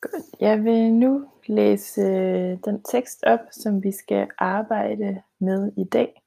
Godt. 0.00 0.24
Jeg 0.40 0.64
vil 0.64 0.92
nu 0.92 1.28
læse 1.46 2.00
øh, 2.00 2.58
den 2.64 2.82
tekst 2.82 3.24
op, 3.26 3.40
som 3.50 3.82
vi 3.82 3.92
skal 3.92 4.28
arbejde 4.38 5.22
med 5.40 5.72
i 5.76 5.84
dag. 5.84 6.22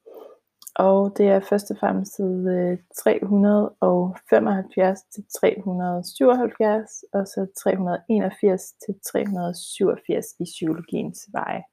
Og 0.75 1.17
det 1.17 1.27
er 1.27 1.39
først 1.39 1.71
og 1.71 1.77
fremmest 1.77 2.19
øh, 2.19 2.25
side 2.25 2.77
375 3.03 4.99
til 5.13 5.23
377, 5.39 7.03
og 7.13 7.27
så 7.27 7.47
381 7.63 8.61
til 8.85 8.95
387 9.11 10.25
i 10.39 10.43
psykologiens 10.43 11.29
veje. 11.31 11.63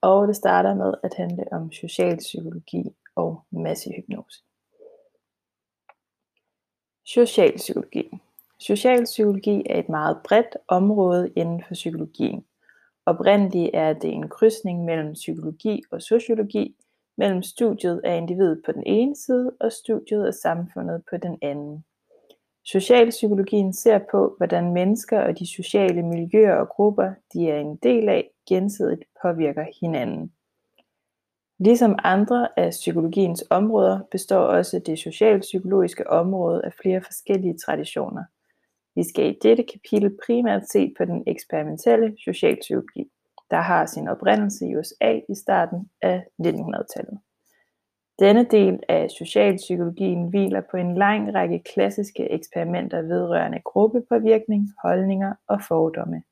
Og 0.00 0.28
det 0.28 0.36
starter 0.36 0.74
med 0.74 0.94
at 1.02 1.14
handle 1.14 1.44
om 1.52 1.72
socialpsykologi 1.72 2.84
og 3.14 3.42
massehypnose. 3.50 4.42
Socialpsykologi. 7.06 8.20
Socialpsykologi 8.60 9.62
er 9.70 9.78
et 9.78 9.88
meget 9.88 10.18
bredt 10.24 10.56
område 10.68 11.30
inden 11.36 11.64
for 11.68 11.74
psykologien. 11.74 12.44
Oprindeligt 13.06 13.70
er 13.74 13.92
det 13.92 14.12
en 14.12 14.28
krydsning 14.28 14.84
mellem 14.84 15.12
psykologi 15.12 15.82
og 15.90 16.02
sociologi, 16.02 16.76
mellem 17.16 17.42
studiet 17.42 18.00
af 18.04 18.16
individet 18.16 18.62
på 18.66 18.72
den 18.72 18.82
ene 18.86 19.16
side 19.16 19.52
og 19.60 19.72
studiet 19.72 20.26
af 20.26 20.34
samfundet 20.34 21.02
på 21.10 21.16
den 21.16 21.38
anden. 21.42 21.84
Socialpsykologien 22.64 23.72
ser 23.72 23.98
på, 24.10 24.34
hvordan 24.36 24.72
mennesker 24.72 25.20
og 25.20 25.38
de 25.38 25.46
sociale 25.56 26.02
miljøer 26.02 26.54
og 26.54 26.68
grupper, 26.68 27.12
de 27.32 27.50
er 27.50 27.58
en 27.58 27.76
del 27.76 28.08
af, 28.08 28.30
gensidigt 28.48 29.04
påvirker 29.22 29.66
hinanden. 29.80 30.32
Ligesom 31.58 31.98
andre 32.04 32.58
af 32.58 32.70
psykologiens 32.70 33.44
områder 33.50 34.00
består 34.10 34.40
også 34.40 34.78
det 34.78 34.98
socialpsykologiske 34.98 36.10
område 36.10 36.64
af 36.64 36.72
flere 36.82 37.02
forskellige 37.02 37.58
traditioner. 37.58 38.24
Vi 38.96 39.04
skal 39.08 39.24
i 39.24 39.38
dette 39.42 39.64
kapitel 39.72 40.16
primært 40.26 40.68
se 40.68 40.94
på 40.98 41.04
den 41.04 41.22
eksperimentelle 41.26 42.16
socialpsykologi, 42.24 43.10
der 43.50 43.60
har 43.60 43.86
sin 43.86 44.08
oprindelse 44.08 44.66
i 44.66 44.76
USA 44.76 45.20
i 45.28 45.34
starten 45.34 45.90
af 46.02 46.24
1900-tallet. 46.42 47.18
Denne 48.18 48.44
del 48.44 48.80
af 48.88 49.10
socialpsykologien 49.10 50.28
hviler 50.28 50.62
på 50.70 50.76
en 50.76 50.98
lang 50.98 51.34
række 51.34 51.62
klassiske 51.74 52.30
eksperimenter 52.30 53.02
vedrørende 53.02 53.60
gruppepåvirkning, 53.64 54.70
holdninger 54.82 55.32
og 55.48 55.60
fordomme. 55.68 56.22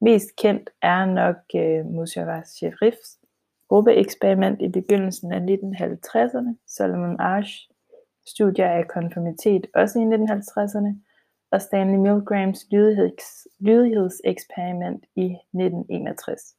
Mest 0.00 0.36
kendt 0.36 0.70
er 0.82 1.04
nok 1.04 1.36
øh, 1.56 1.86
uh, 1.86 1.92
Musharraf 1.92 2.44
Sherifs 2.44 3.18
gruppeeksperiment 3.68 4.62
i 4.62 4.68
begyndelsen 4.68 5.32
af 5.32 5.40
1950'erne, 5.40 6.64
Solomon 6.66 7.16
Asch 7.20 7.70
studier 8.26 8.68
af 8.68 8.88
konformitet 8.88 9.66
også 9.74 9.98
i 9.98 10.02
1950'erne, 10.02 11.07
og 11.50 11.62
Stanley 11.62 11.98
Milgrams 11.98 12.66
lydigheds, 12.70 13.46
lydighedseksperiment 13.58 15.04
i 15.16 15.24
1961. 15.24 16.54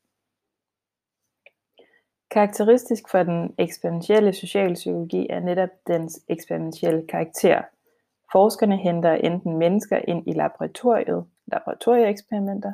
Karakteristisk 2.32 3.04
for 3.12 3.24
den 3.24 3.56
eksperimentelle 3.58 4.34
socialpsykologi 4.34 5.28
er 5.30 5.40
netop 5.40 5.70
dens 5.88 6.20
eksperimentelle 6.28 7.08
karakter. 7.08 7.62
Forskerne 8.32 8.78
henter 8.78 9.14
enten 9.14 9.58
mennesker 9.58 10.02
ind 10.08 10.28
i 10.28 10.34
laboratoriet, 10.34 11.26
laboratorieeksperimenter, 11.48 12.74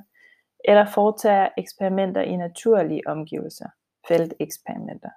eller 0.66 0.86
foretager 0.86 1.49
eksperimenter 1.58 2.21
i 2.21 2.36
naturlige 2.36 3.02
omgivelser, 3.08 3.69
felteksperimenter. 4.08 5.09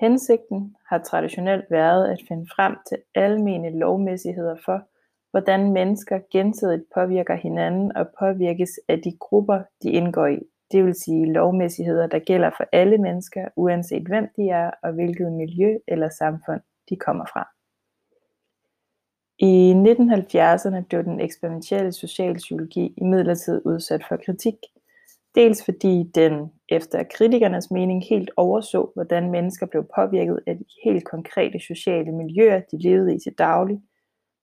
Hensigten 0.00 0.76
har 0.88 0.98
traditionelt 0.98 1.64
været 1.70 2.08
at 2.12 2.18
finde 2.28 2.46
frem 2.56 2.76
til 2.88 2.98
almene 3.14 3.78
lovmæssigheder 3.78 4.56
for, 4.64 4.88
hvordan 5.36 5.72
mennesker 5.72 6.18
gensidigt 6.32 6.82
påvirker 6.94 7.34
hinanden 7.34 7.96
og 7.96 8.06
påvirkes 8.18 8.70
af 8.88 9.02
de 9.02 9.12
grupper, 9.20 9.62
de 9.82 9.90
indgår 9.90 10.26
i, 10.26 10.38
det 10.72 10.84
vil 10.84 10.94
sige 10.94 11.32
lovmæssigheder, 11.32 12.06
der 12.06 12.18
gælder 12.18 12.50
for 12.56 12.64
alle 12.72 12.98
mennesker, 12.98 13.48
uanset 13.56 14.06
hvem 14.08 14.28
de 14.36 14.48
er 14.48 14.70
og 14.82 14.92
hvilket 14.92 15.32
miljø 15.32 15.78
eller 15.88 16.08
samfund 16.08 16.60
de 16.90 16.96
kommer 16.96 17.24
fra. 17.32 17.48
I 19.38 19.72
1970'erne 19.72 20.86
blev 20.88 21.04
den 21.04 21.20
eksperimentelle 21.20 21.92
socialpsykologi 21.92 22.94
imidlertid 22.96 23.62
udsat 23.64 24.04
for 24.08 24.16
kritik, 24.26 24.54
dels 25.34 25.64
fordi 25.64 26.10
den 26.14 26.52
efter 26.68 27.02
kritikernes 27.16 27.70
mening 27.70 28.04
helt 28.08 28.30
overså, 28.36 28.90
hvordan 28.94 29.30
mennesker 29.30 29.66
blev 29.66 29.86
påvirket 29.94 30.40
af 30.46 30.56
de 30.56 30.64
helt 30.84 31.04
konkrete 31.04 31.60
sociale 31.60 32.12
miljøer, 32.12 32.60
de 32.60 32.82
levede 32.82 33.14
i 33.14 33.18
til 33.18 33.32
daglig, 33.32 33.80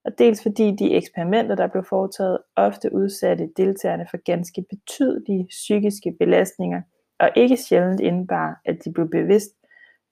og 0.06 0.20
dels 0.20 0.44
fordi 0.44 0.72
de 0.72 0.94
eksperimenter, 0.94 1.56
der 1.56 1.68
blev 1.68 1.84
foretaget, 1.84 2.38
ofte 2.56 2.94
udsatte 2.94 3.50
deltagerne 3.58 4.08
for 4.10 4.18
ganske 4.18 4.66
betydelige 4.70 5.46
psykiske 5.50 6.16
belastninger, 6.20 6.82
og 7.20 7.30
ikke 7.36 7.58
sjældent 7.58 8.00
indebar, 8.00 8.62
at 8.66 8.86
de 8.86 8.92
blev 8.92 9.10
bevidst 9.10 9.56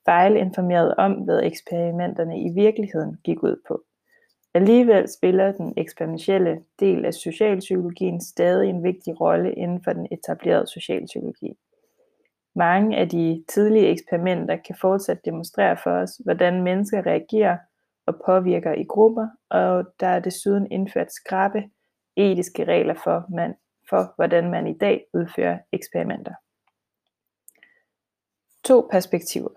fejlinformeret 0.05 0.95
om, 0.95 1.13
hvad 1.13 1.43
eksperimenterne 1.43 2.41
i 2.41 2.49
virkeligheden 2.55 3.17
gik 3.23 3.43
ud 3.43 3.55
på. 3.67 3.83
Alligevel 4.53 5.09
spiller 5.09 5.51
den 5.51 5.73
eksperimentelle 5.77 6.63
del 6.79 7.05
af 7.05 7.13
socialpsykologien 7.13 8.21
stadig 8.21 8.69
en 8.69 8.83
vigtig 8.83 9.21
rolle 9.21 9.53
inden 9.53 9.83
for 9.83 9.93
den 9.93 10.07
etablerede 10.11 10.67
socialpsykologi. 10.67 11.57
Mange 12.55 12.97
af 12.97 13.09
de 13.09 13.43
tidlige 13.49 13.87
eksperimenter 13.87 14.55
kan 14.55 14.75
fortsat 14.81 15.25
demonstrere 15.25 15.77
for 15.83 15.91
os, 15.91 16.21
hvordan 16.23 16.63
mennesker 16.63 17.05
reagerer 17.05 17.57
og 18.05 18.21
påvirker 18.25 18.73
i 18.73 18.83
grupper, 18.83 19.27
og 19.49 19.85
der 19.99 20.07
er 20.07 20.19
desuden 20.19 20.71
indført 20.71 21.13
skrappe 21.13 21.63
etiske 22.15 22.63
regler 22.63 22.93
for, 23.03 23.25
man, 23.35 23.55
for 23.89 24.13
hvordan 24.15 24.51
man 24.51 24.67
i 24.67 24.77
dag 24.77 25.05
udfører 25.13 25.59
eksperimenter. 25.71 26.33
To 28.63 28.87
perspektiver. 28.91 29.49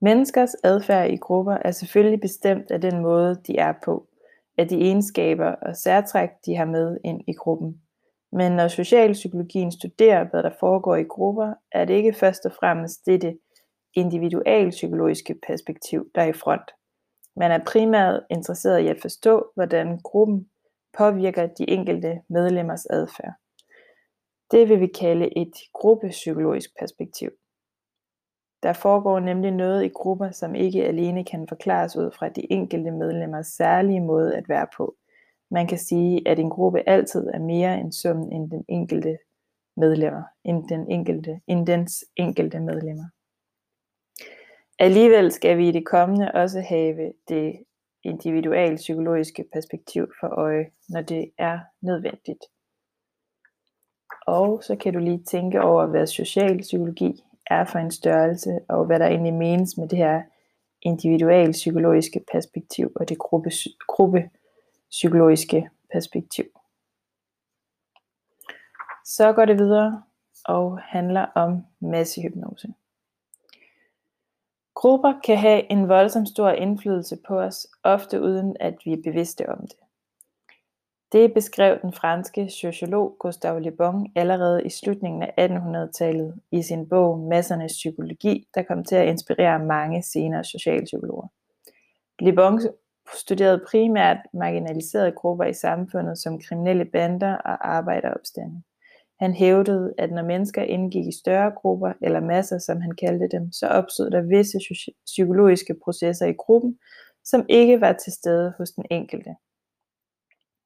Menneskers 0.00 0.54
adfærd 0.64 1.10
i 1.10 1.16
grupper 1.16 1.58
er 1.64 1.70
selvfølgelig 1.70 2.20
bestemt 2.20 2.70
af 2.70 2.80
den 2.80 3.02
måde, 3.02 3.42
de 3.46 3.58
er 3.58 3.74
på, 3.84 4.08
af 4.58 4.68
de 4.68 4.80
egenskaber 4.80 5.50
og 5.50 5.76
særtræk, 5.76 6.30
de 6.46 6.56
har 6.56 6.64
med 6.64 6.98
ind 7.04 7.20
i 7.28 7.32
gruppen. 7.32 7.82
Men 8.32 8.52
når 8.52 8.68
socialpsykologien 8.68 9.72
studerer, 9.72 10.24
hvad 10.24 10.42
der 10.42 10.50
foregår 10.60 10.96
i 10.96 11.02
grupper, 11.02 11.54
er 11.72 11.84
det 11.84 11.94
ikke 11.94 12.12
først 12.12 12.46
og 12.46 12.52
fremmest 12.52 13.06
dette 13.06 13.38
individualpsykologiske 13.94 15.34
perspektiv, 15.46 16.10
der 16.14 16.22
er 16.22 16.26
i 16.26 16.32
front. 16.32 16.70
Man 17.36 17.50
er 17.50 17.64
primært 17.66 18.22
interesseret 18.30 18.80
i 18.80 18.88
at 18.88 19.00
forstå, 19.00 19.50
hvordan 19.54 19.98
gruppen 19.98 20.50
påvirker 20.98 21.46
de 21.46 21.70
enkelte 21.70 22.20
medlemmers 22.28 22.86
adfærd. 22.86 23.32
Det 24.50 24.68
vil 24.68 24.80
vi 24.80 24.86
kalde 24.86 25.38
et 25.38 25.52
gruppepsykologisk 25.72 26.70
perspektiv. 26.78 27.30
Der 28.62 28.72
foregår 28.72 29.20
nemlig 29.20 29.50
noget 29.50 29.84
i 29.84 29.88
grupper, 29.88 30.30
som 30.30 30.54
ikke 30.54 30.84
alene 30.84 31.24
kan 31.24 31.48
forklares 31.48 31.96
ud 31.96 32.10
fra 32.18 32.28
de 32.28 32.52
enkelte 32.52 32.90
medlemmers 32.90 33.46
særlige 33.46 34.00
måde 34.00 34.36
at 34.36 34.48
være 34.48 34.66
på. 34.76 34.96
Man 35.50 35.66
kan 35.66 35.78
sige, 35.78 36.28
at 36.28 36.38
en 36.38 36.50
gruppe 36.50 36.88
altid 36.88 37.26
er 37.34 37.38
mere 37.38 37.80
end 37.80 37.92
summen 37.92 38.32
end 38.32 38.50
den 38.50 38.64
enkelte 38.68 39.18
medlemmer, 39.76 40.22
end 40.44 40.68
den 40.68 40.90
enkelte, 40.90 41.40
end 41.46 41.66
dens 41.66 42.04
enkelte 42.16 42.60
medlemmer. 42.60 43.04
Alligevel 44.82 45.32
skal 45.32 45.58
vi 45.58 45.68
i 45.68 45.72
det 45.72 45.86
kommende 45.86 46.32
også 46.34 46.60
have 46.60 47.12
det 47.28 47.64
individuelle 48.04 48.76
psykologiske 48.76 49.44
perspektiv 49.52 50.06
for 50.20 50.26
øje, 50.26 50.70
når 50.88 51.02
det 51.02 51.30
er 51.38 51.58
nødvendigt. 51.80 52.44
Og 54.26 54.62
så 54.62 54.76
kan 54.76 54.92
du 54.92 54.98
lige 54.98 55.24
tænke 55.24 55.62
over, 55.62 55.86
hvad 55.86 56.06
social 56.06 56.58
psykologi 56.60 57.24
er 57.46 57.64
for 57.64 57.78
en 57.78 57.90
størrelse, 57.90 58.60
og 58.68 58.86
hvad 58.86 58.98
der 58.98 59.06
egentlig 59.06 59.34
menes 59.34 59.76
med 59.76 59.88
det 59.88 59.98
her 59.98 60.22
individuelle 60.82 61.52
psykologiske 61.52 62.24
perspektiv 62.32 62.92
og 62.94 63.08
det 63.08 63.18
gruppe, 63.18 63.50
gruppe 63.88 64.30
psykologiske 64.90 65.70
perspektiv. 65.92 66.44
Så 69.04 69.32
går 69.32 69.44
det 69.44 69.58
videre 69.58 70.02
og 70.44 70.78
handler 70.78 71.26
om 71.34 71.62
massehypnose. 71.80 72.68
Grupper 74.82 75.20
kan 75.24 75.38
have 75.38 75.72
en 75.72 75.88
voldsom 75.88 76.26
stor 76.26 76.48
indflydelse 76.50 77.16
på 77.26 77.40
os, 77.40 77.66
ofte 77.82 78.20
uden 78.20 78.56
at 78.60 78.74
vi 78.84 78.92
er 78.92 79.02
bevidste 79.04 79.48
om 79.48 79.60
det. 79.60 79.76
Det 81.12 81.34
beskrev 81.34 81.78
den 81.82 81.92
franske 81.92 82.50
sociolog 82.50 83.16
Gustave 83.18 83.60
Le 83.60 83.70
Bon 83.70 84.06
allerede 84.16 84.64
i 84.64 84.70
slutningen 84.70 85.22
af 85.22 85.48
1800-tallet 85.48 86.34
i 86.52 86.62
sin 86.62 86.88
bog 86.88 87.18
Massernes 87.18 87.72
psykologi, 87.72 88.48
der 88.54 88.62
kom 88.62 88.84
til 88.84 88.96
at 88.96 89.08
inspirere 89.08 89.58
mange 89.58 90.02
senere 90.02 90.44
socialpsykologer. 90.44 91.28
Le 92.20 92.32
Bon 92.32 92.60
studerede 93.16 93.64
primært 93.70 94.18
marginaliserede 94.32 95.12
grupper 95.12 95.44
i 95.44 95.54
samfundet 95.54 96.18
som 96.18 96.40
kriminelle 96.40 96.84
bander 96.84 97.34
og 97.34 97.76
arbejderopstande. 97.76 98.62
Han 99.22 99.34
hævdede, 99.34 99.94
at 99.98 100.12
når 100.12 100.22
mennesker 100.22 100.62
indgik 100.62 101.06
i 101.06 101.18
større 101.22 101.50
grupper, 101.50 101.92
eller 102.00 102.20
masser 102.20 102.58
som 102.58 102.80
han 102.80 102.94
kaldte 102.94 103.28
dem, 103.28 103.52
så 103.52 103.66
opstod 103.66 104.10
der 104.10 104.20
visse 104.20 104.58
psykologiske 105.06 105.74
processer 105.84 106.26
i 106.26 106.32
gruppen, 106.32 106.78
som 107.24 107.46
ikke 107.48 107.80
var 107.80 107.92
til 107.92 108.12
stede 108.12 108.52
hos 108.58 108.70
den 108.70 108.84
enkelte. 108.90 109.30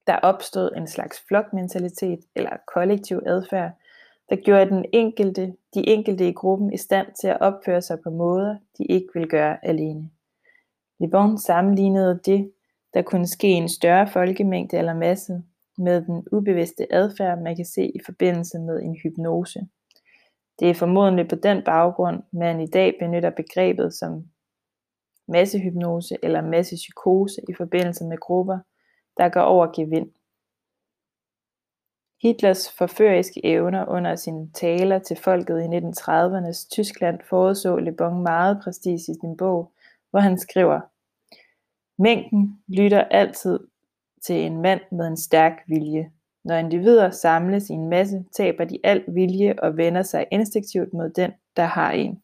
Der 0.07 0.17
opstod 0.17 0.71
en 0.77 0.87
slags 0.87 1.25
flokmentalitet 1.29 2.19
eller 2.37 2.51
kollektiv 2.75 3.23
adfærd, 3.27 3.73
der 4.29 4.37
gjorde 4.37 4.71
den 4.71 4.85
enkelte, 4.93 5.55
de 5.75 5.89
enkelte 5.89 6.29
i 6.29 6.33
gruppen 6.33 6.73
i 6.73 6.77
stand 6.77 7.07
til 7.21 7.29
at 7.29 7.41
opføre 7.41 7.83
sig 7.83 7.99
på 8.05 8.11
måder, 8.11 8.57
de 8.79 8.85
ikke 8.85 9.09
ville 9.15 9.29
gøre 9.29 9.67
alene. 9.67 10.11
Le 11.01 11.11
Bon 11.11 11.39
sammenlignede 11.39 12.21
det, 12.27 12.53
der 12.95 13.03
kunne 13.03 13.27
ske 13.27 13.49
i 13.49 13.53
en 13.53 13.69
større 13.69 14.09
folkemængde 14.09 14.77
eller 14.77 14.95
masse, 14.95 15.43
med 15.79 16.03
den 16.03 16.27
ubevidste 16.33 16.93
adfærd, 16.93 17.39
man 17.39 17.57
kan 17.57 17.65
se 17.65 17.87
i 17.87 18.01
forbindelse 18.05 18.59
med 18.59 18.83
en 18.83 18.97
hypnose. 19.03 19.69
Det 20.61 20.71
er 20.71 20.75
formodentlig 20.75 21.29
på 21.29 21.35
den 21.35 21.63
baggrund, 21.65 22.23
man 22.33 22.61
i 22.61 22.67
dag 22.67 22.97
benytter 23.01 23.31
begrebet 23.31 23.95
som 23.95 24.25
massehypnose 25.29 26.17
eller 26.23 26.41
massepsykose 26.41 27.41
i 27.49 27.55
forbindelse 27.55 28.05
med 28.05 28.19
grupper, 28.19 28.59
der 29.17 29.29
går 29.29 29.41
over 29.41 29.67
gevind. 29.77 30.11
Hitlers 32.23 32.73
forføriske 32.73 33.45
evner 33.45 33.87
under 33.89 34.17
sine 34.17 34.51
taler 34.55 34.99
til 34.99 35.17
folket 35.17 35.61
i 35.61 35.65
1930'ernes 35.65 36.69
Tyskland 36.71 37.21
forudså 37.29 37.77
Le 37.77 37.93
Bon 37.93 38.23
meget 38.23 38.61
præcis 38.65 39.09
i 39.09 39.15
sin 39.21 39.37
bog, 39.37 39.73
hvor 40.11 40.21
han 40.21 40.39
skriver, 40.39 40.81
Mængden 41.99 42.63
lytter 42.69 43.05
altid 43.05 43.59
til 44.27 44.37
en 44.37 44.63
mand 44.63 44.81
med 44.93 45.07
en 45.07 45.17
stærk 45.17 45.53
vilje. 45.69 46.11
Når 46.45 46.55
individer 46.55 47.11
samles 47.11 47.71
i 47.71 47.73
en 47.73 47.89
masse, 47.89 48.25
taber 48.37 48.65
de 48.65 48.79
al 48.85 49.05
vilje 49.09 49.55
og 49.59 49.77
vender 49.77 50.03
sig 50.03 50.27
instinktivt 50.31 50.93
mod 50.93 51.11
den, 51.11 51.33
der 51.57 51.65
har 51.65 51.93
en. 51.93 52.23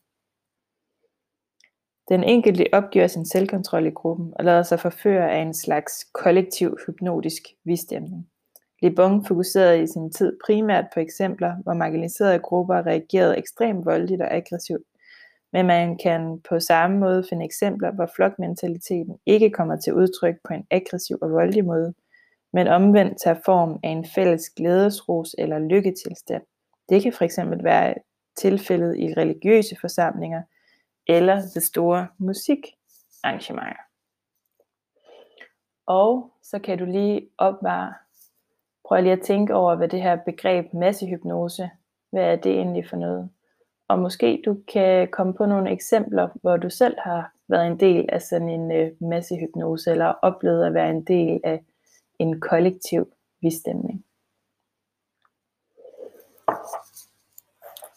Den 2.09 2.25
enkelte 2.25 2.67
opgiver 2.73 3.07
sin 3.07 3.27
selvkontrol 3.27 3.87
i 3.87 3.91
gruppen 3.91 4.33
og 4.39 4.45
lader 4.45 4.63
sig 4.63 4.81
forføre 4.81 5.33
af 5.33 5.43
en 5.43 5.55
slags 5.55 6.05
kollektiv 6.15 6.77
hypnotisk 6.87 7.43
visstemning. 7.65 8.29
Le 8.83 8.91
Bon 8.91 9.25
fokuserede 9.25 9.83
i 9.83 9.87
sin 9.87 10.11
tid 10.11 10.39
primært 10.47 10.85
på 10.95 11.01
eksempler, 11.01 11.57
hvor 11.63 11.75
marginaliserede 11.75 12.39
grupper 12.39 12.87
reagerede 12.87 13.39
ekstremt 13.39 13.87
voldeligt 13.87 14.23
og 14.23 14.35
aggressivt, 14.35 14.83
men 15.53 15.67
man 15.67 15.99
kan 15.99 16.41
på 16.49 16.61
samme 16.61 16.99
måde 16.99 17.25
finde 17.29 17.45
eksempler, 17.45 17.93
hvor 17.93 18.11
flokmentaliteten 18.17 19.19
ikke 19.27 19.51
kommer 19.51 19.77
til 19.77 19.95
udtryk 19.95 20.35
på 20.45 20.55
en 20.55 20.67
aggressiv 20.71 21.19
og 21.23 21.31
voldelig 21.31 21.65
måde, 21.65 21.95
men 22.53 22.69
omvendt 22.69 23.21
tager 23.25 23.41
form 23.45 23.81
af 23.83 23.89
en 23.89 24.07
fælles 24.15 24.51
glædesros 24.51 25.35
eller 25.39 25.59
lykketilstand. 25.59 26.43
Det 26.89 27.03
kan 27.03 27.13
fx 27.13 27.39
være 27.63 27.95
tilfældet 28.37 28.97
i 28.99 29.15
religiøse 29.17 29.77
forsamlinger 29.81 30.43
eller 31.07 31.43
det 31.55 31.63
store 31.63 32.07
musikarrangementer. 32.19 33.83
Og 35.87 36.33
så 36.43 36.59
kan 36.59 36.79
du 36.79 36.85
lige 36.85 37.29
opvare, 37.39 37.95
prøv 38.85 39.03
lige 39.03 39.13
at 39.13 39.21
tænke 39.21 39.55
over, 39.55 39.77
hvad 39.77 39.89
det 39.89 40.03
her 40.03 40.17
begreb 40.17 40.75
massehypnose, 40.75 41.71
hvad 42.11 42.23
er 42.23 42.37
det 42.37 42.53
egentlig 42.53 42.89
for 42.89 42.97
noget? 42.97 43.31
Og 43.93 43.99
måske 43.99 44.43
du 44.45 44.57
kan 44.73 45.09
komme 45.11 45.35
på 45.35 45.47
nogle 45.47 45.71
eksempler, 45.71 46.29
hvor 46.43 46.57
du 46.57 46.71
selv 46.71 46.97
har 46.99 47.33
været 47.49 47.67
en 47.67 47.81
del 47.81 48.09
af 48.13 48.23
sådan 48.23 48.49
en 48.49 48.73
øh, 48.73 48.91
massehypnose, 49.01 49.91
eller 49.91 50.07
oplevet 50.07 50.67
at 50.67 50.75
være 50.75 50.91
en 50.91 51.05
del 51.05 51.41
af 51.45 51.65
en 52.19 52.41
kollektiv 52.41 53.13
visstemning. 53.43 54.05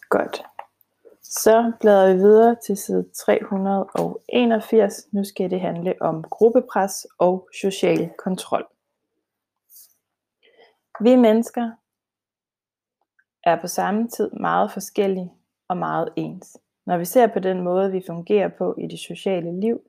Godt. 0.08 0.42
Så 1.22 1.72
bladrer 1.80 2.12
vi 2.12 2.18
videre 2.18 2.56
til 2.66 2.76
side 2.76 3.10
381. 3.14 5.08
Nu 5.12 5.24
skal 5.24 5.50
det 5.50 5.60
handle 5.60 5.94
om 6.00 6.22
gruppepres 6.22 7.06
og 7.18 7.48
social 7.60 8.10
kontrol. 8.18 8.66
Vi 11.00 11.16
mennesker 11.16 11.70
er 13.44 13.60
på 13.60 13.66
samme 13.66 14.08
tid 14.08 14.30
meget 14.30 14.72
forskellige 14.72 15.32
og 15.68 15.76
meget 15.76 16.08
ens. 16.16 16.56
Når 16.86 16.98
vi 16.98 17.04
ser 17.04 17.26
på 17.26 17.38
den 17.38 17.62
måde, 17.62 17.92
vi 17.92 18.02
fungerer 18.06 18.48
på 18.48 18.74
i 18.78 18.86
det 18.86 18.98
sociale 18.98 19.60
liv, 19.60 19.80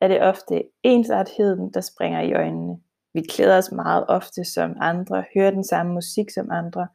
er 0.00 0.08
det 0.08 0.22
ofte 0.22 0.62
ensartheden, 0.82 1.72
der 1.74 1.80
springer 1.80 2.20
i 2.20 2.32
øjnene. 2.32 2.80
Vi 3.14 3.22
klæder 3.22 3.58
os 3.58 3.72
meget 3.72 4.04
ofte 4.08 4.44
som 4.44 4.76
andre, 4.80 5.24
hører 5.34 5.50
den 5.50 5.64
samme 5.64 5.92
musik 5.92 6.30
som 6.30 6.50
andre, 6.50 6.88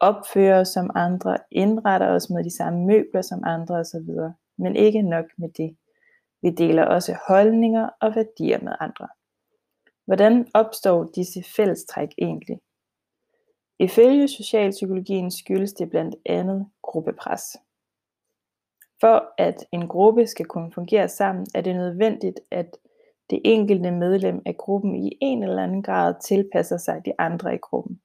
opfører 0.00 0.60
os 0.60 0.68
som 0.68 0.90
andre, 0.94 1.38
indretter 1.50 2.08
os 2.08 2.30
med 2.30 2.44
de 2.44 2.56
samme 2.56 2.86
møbler 2.86 3.22
som 3.22 3.42
andre 3.44 3.74
osv. 3.74 4.10
Men 4.58 4.76
ikke 4.76 5.02
nok 5.02 5.24
med 5.38 5.48
det. 5.48 5.76
Vi 6.42 6.50
deler 6.50 6.84
også 6.84 7.16
holdninger 7.28 7.88
og 8.00 8.14
værdier 8.14 8.58
med 8.62 8.72
andre. 8.80 9.08
Hvordan 10.06 10.48
opstår 10.54 11.10
disse 11.14 11.42
fællestræk 11.56 12.08
egentlig? 12.18 12.60
Ifølge 13.78 14.28
socialpsykologien 14.28 15.30
skyldes 15.30 15.72
det 15.72 15.90
blandt 15.90 16.14
andet 16.26 16.66
gruppepres. 16.82 17.56
For 19.04 19.34
at 19.38 19.66
en 19.72 19.88
gruppe 19.88 20.26
skal 20.26 20.46
kunne 20.46 20.72
fungere 20.72 21.08
sammen, 21.08 21.46
er 21.54 21.60
det 21.60 21.76
nødvendigt, 21.76 22.40
at 22.50 22.76
det 23.30 23.40
enkelte 23.44 23.90
medlem 23.90 24.42
af 24.46 24.56
gruppen 24.56 24.94
i 24.94 25.18
en 25.20 25.42
eller 25.42 25.62
anden 25.62 25.82
grad 25.82 26.14
tilpasser 26.28 26.76
sig 26.76 27.02
de 27.04 27.12
andre 27.18 27.54
i 27.54 27.58
gruppen. 27.58 28.00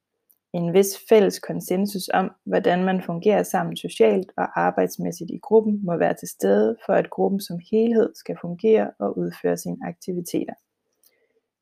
En 0.52 0.72
vis 0.72 0.98
fælles 1.08 1.38
konsensus 1.38 2.10
om, 2.14 2.30
hvordan 2.44 2.84
man 2.84 3.02
fungerer 3.02 3.42
sammen 3.42 3.76
socialt 3.76 4.32
og 4.36 4.60
arbejdsmæssigt 4.60 5.30
i 5.30 5.38
gruppen, 5.42 5.80
må 5.84 5.96
være 5.96 6.14
til 6.14 6.28
stede 6.28 6.76
for 6.86 6.92
at 6.92 7.10
gruppen 7.10 7.40
som 7.40 7.58
helhed 7.70 8.12
skal 8.14 8.36
fungere 8.40 8.90
og 8.98 9.18
udføre 9.18 9.56
sine 9.56 9.78
aktiviteter. 9.88 10.54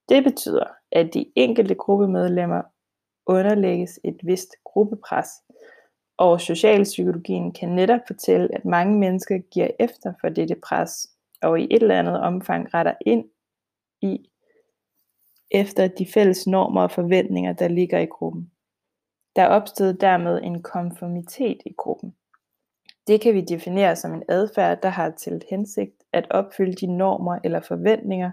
Det 0.08 0.25
betyder, 0.25 0.67
at 0.93 1.14
de 1.14 1.32
enkelte 1.37 1.75
gruppemedlemmer 1.75 2.62
underlægges 3.26 4.00
et 4.05 4.20
vist 4.23 4.50
gruppepres, 4.64 5.29
og 6.18 6.40
socialpsykologien 6.40 7.52
kan 7.52 7.68
netop 7.68 8.00
fortælle, 8.06 8.54
at 8.54 8.64
mange 8.64 8.98
mennesker 8.98 9.38
giver 9.38 9.68
efter 9.78 10.12
for 10.20 10.28
dette 10.28 10.56
pres, 10.66 11.08
og 11.42 11.60
i 11.60 11.64
et 11.64 11.82
eller 11.82 11.98
andet 11.98 12.20
omfang 12.20 12.74
retter 12.74 12.94
ind 13.06 13.24
i 14.02 14.30
efter 15.50 15.88
de 15.88 16.06
fælles 16.06 16.46
normer 16.46 16.82
og 16.82 16.90
forventninger, 16.90 17.52
der 17.52 17.68
ligger 17.68 17.98
i 17.98 18.06
gruppen. 18.06 18.50
Der 19.36 19.46
opstod 19.46 19.92
dermed 19.94 20.40
en 20.42 20.62
konformitet 20.62 21.58
i 21.66 21.72
gruppen. 21.78 22.14
Det 23.06 23.20
kan 23.20 23.34
vi 23.34 23.40
definere 23.40 23.96
som 23.96 24.14
en 24.14 24.22
adfærd, 24.28 24.82
der 24.82 24.88
har 24.88 25.10
til 25.10 25.42
hensigt 25.50 26.02
at 26.12 26.26
opfylde 26.30 26.72
de 26.72 26.96
normer 26.96 27.38
eller 27.44 27.60
forventninger, 27.60 28.30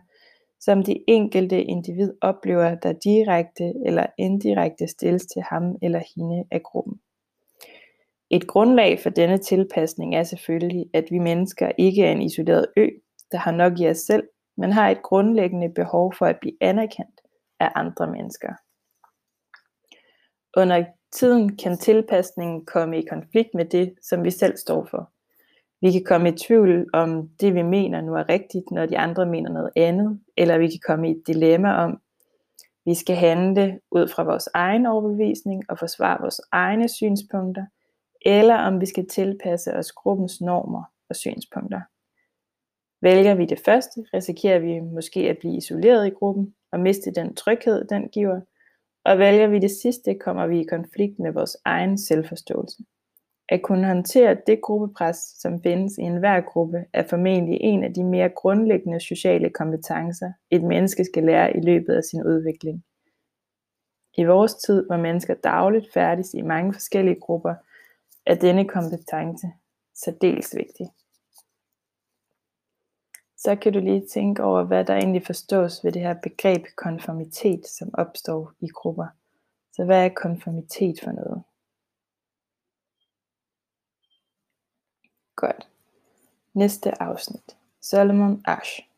som 0.59 0.83
de 0.83 1.03
enkelte 1.07 1.63
individ 1.63 2.13
oplever, 2.21 2.75
der 2.75 2.93
direkte 2.93 3.73
eller 3.85 4.05
indirekte 4.17 4.87
stilles 4.87 5.25
til 5.25 5.42
ham 5.42 5.75
eller 5.81 6.01
hende 6.15 6.44
af 6.51 6.63
gruppen. 6.63 6.99
Et 8.29 8.47
grundlag 8.47 8.99
for 8.99 9.09
denne 9.09 9.37
tilpasning 9.37 10.15
er 10.15 10.23
selvfølgelig, 10.23 10.85
at 10.94 11.05
vi 11.11 11.19
mennesker 11.19 11.71
ikke 11.77 12.05
er 12.05 12.11
en 12.11 12.21
isoleret 12.21 12.67
ø, 12.77 12.87
der 13.31 13.37
har 13.37 13.51
nok 13.51 13.79
i 13.79 13.89
os 13.89 13.97
selv, 13.97 14.23
men 14.57 14.71
har 14.71 14.89
et 14.89 15.01
grundlæggende 15.01 15.69
behov 15.69 16.13
for 16.17 16.25
at 16.25 16.39
blive 16.41 16.57
anerkendt 16.61 17.21
af 17.59 17.71
andre 17.75 18.07
mennesker. 18.07 18.53
Under 20.57 20.85
tiden 21.11 21.57
kan 21.57 21.77
tilpasningen 21.77 22.65
komme 22.65 22.99
i 22.99 23.05
konflikt 23.05 23.49
med 23.53 23.65
det, 23.65 23.94
som 24.01 24.23
vi 24.23 24.31
selv 24.31 24.57
står 24.57 24.87
for. 24.91 25.11
Vi 25.81 25.91
kan 25.91 26.03
komme 26.03 26.29
i 26.29 26.37
tvivl 26.37 26.89
om 26.94 27.29
det, 27.39 27.53
vi 27.55 27.61
mener 27.61 28.01
nu 28.01 28.13
er 28.13 28.29
rigtigt, 28.29 28.71
når 28.71 28.85
de 28.85 28.97
andre 28.97 29.25
mener 29.25 29.49
noget 29.49 29.69
andet, 29.75 30.19
eller 30.37 30.57
vi 30.57 30.67
kan 30.67 30.79
komme 30.87 31.09
i 31.09 31.11
et 31.11 31.23
dilemma 31.27 31.73
om, 31.73 32.01
vi 32.85 32.94
skal 32.94 33.15
handle 33.15 33.79
ud 33.91 34.07
fra 34.07 34.23
vores 34.23 34.49
egen 34.53 34.85
overbevisning 34.85 35.63
og 35.69 35.79
forsvare 35.79 36.17
vores 36.21 36.41
egne 36.51 36.89
synspunkter, 36.89 37.65
eller 38.25 38.55
om 38.55 38.81
vi 38.81 38.85
skal 38.85 39.07
tilpasse 39.07 39.73
os 39.73 39.91
gruppens 39.91 40.41
normer 40.41 40.83
og 41.09 41.15
synspunkter. 41.15 41.81
Vælger 43.01 43.35
vi 43.35 43.45
det 43.45 43.59
første, 43.65 44.05
risikerer 44.13 44.59
vi 44.59 44.79
måske 44.79 45.19
at 45.19 45.37
blive 45.37 45.57
isoleret 45.57 46.07
i 46.07 46.09
gruppen 46.09 46.55
og 46.71 46.79
miste 46.79 47.11
den 47.11 47.35
tryghed, 47.35 47.85
den 47.85 48.09
giver, 48.09 48.41
og 49.05 49.19
vælger 49.19 49.47
vi 49.47 49.59
det 49.59 49.71
sidste, 49.71 50.15
kommer 50.15 50.47
vi 50.47 50.59
i 50.59 50.63
konflikt 50.63 51.19
med 51.19 51.31
vores 51.31 51.57
egen 51.65 51.97
selvforståelse. 51.97 52.83
At 53.49 53.61
kunne 53.61 53.87
håndtere 53.87 54.37
det 54.47 54.61
gruppepres, 54.61 55.17
som 55.17 55.61
findes 55.61 55.97
i 55.97 56.01
enhver 56.01 56.41
gruppe, 56.41 56.85
er 56.94 57.07
formentlig 57.07 57.57
en 57.61 57.83
af 57.83 57.94
de 57.94 58.03
mere 58.03 58.29
grundlæggende 58.29 58.99
sociale 58.99 59.49
kompetencer, 59.49 60.31
et 60.51 60.63
menneske 60.63 61.05
skal 61.05 61.23
lære 61.23 61.57
i 61.57 61.61
løbet 61.61 61.94
af 61.94 62.03
sin 62.03 62.23
udvikling. 62.23 62.83
I 64.17 64.23
vores 64.23 64.53
tid, 64.53 64.85
hvor 64.85 64.97
mennesker 64.97 65.33
dagligt 65.33 65.94
færdes 65.94 66.33
i 66.33 66.41
mange 66.41 66.73
forskellige 66.73 67.19
grupper, 67.19 67.55
er 68.25 68.35
denne 68.35 68.67
kompetence 68.67 69.47
særdeles 69.94 70.55
vigtig. 70.55 70.87
Så 73.37 73.55
kan 73.55 73.73
du 73.73 73.79
lige 73.79 74.07
tænke 74.07 74.44
over, 74.44 74.63
hvad 74.63 74.85
der 74.85 74.95
egentlig 74.95 75.25
forstås 75.25 75.83
ved 75.83 75.91
det 75.91 76.01
her 76.01 76.15
begreb 76.23 76.65
konformitet, 76.77 77.67
som 77.67 77.89
opstår 77.94 78.51
i 78.59 78.67
grupper. 78.67 79.07
Så 79.73 79.85
hvad 79.85 80.05
er 80.05 80.09
konformitet 80.09 80.99
for 81.03 81.11
noget? 81.11 81.44
Godt. 85.35 85.69
Næste 86.53 87.01
afsnit. 87.01 87.57
Solomon 87.81 88.44
Ash. 88.45 88.94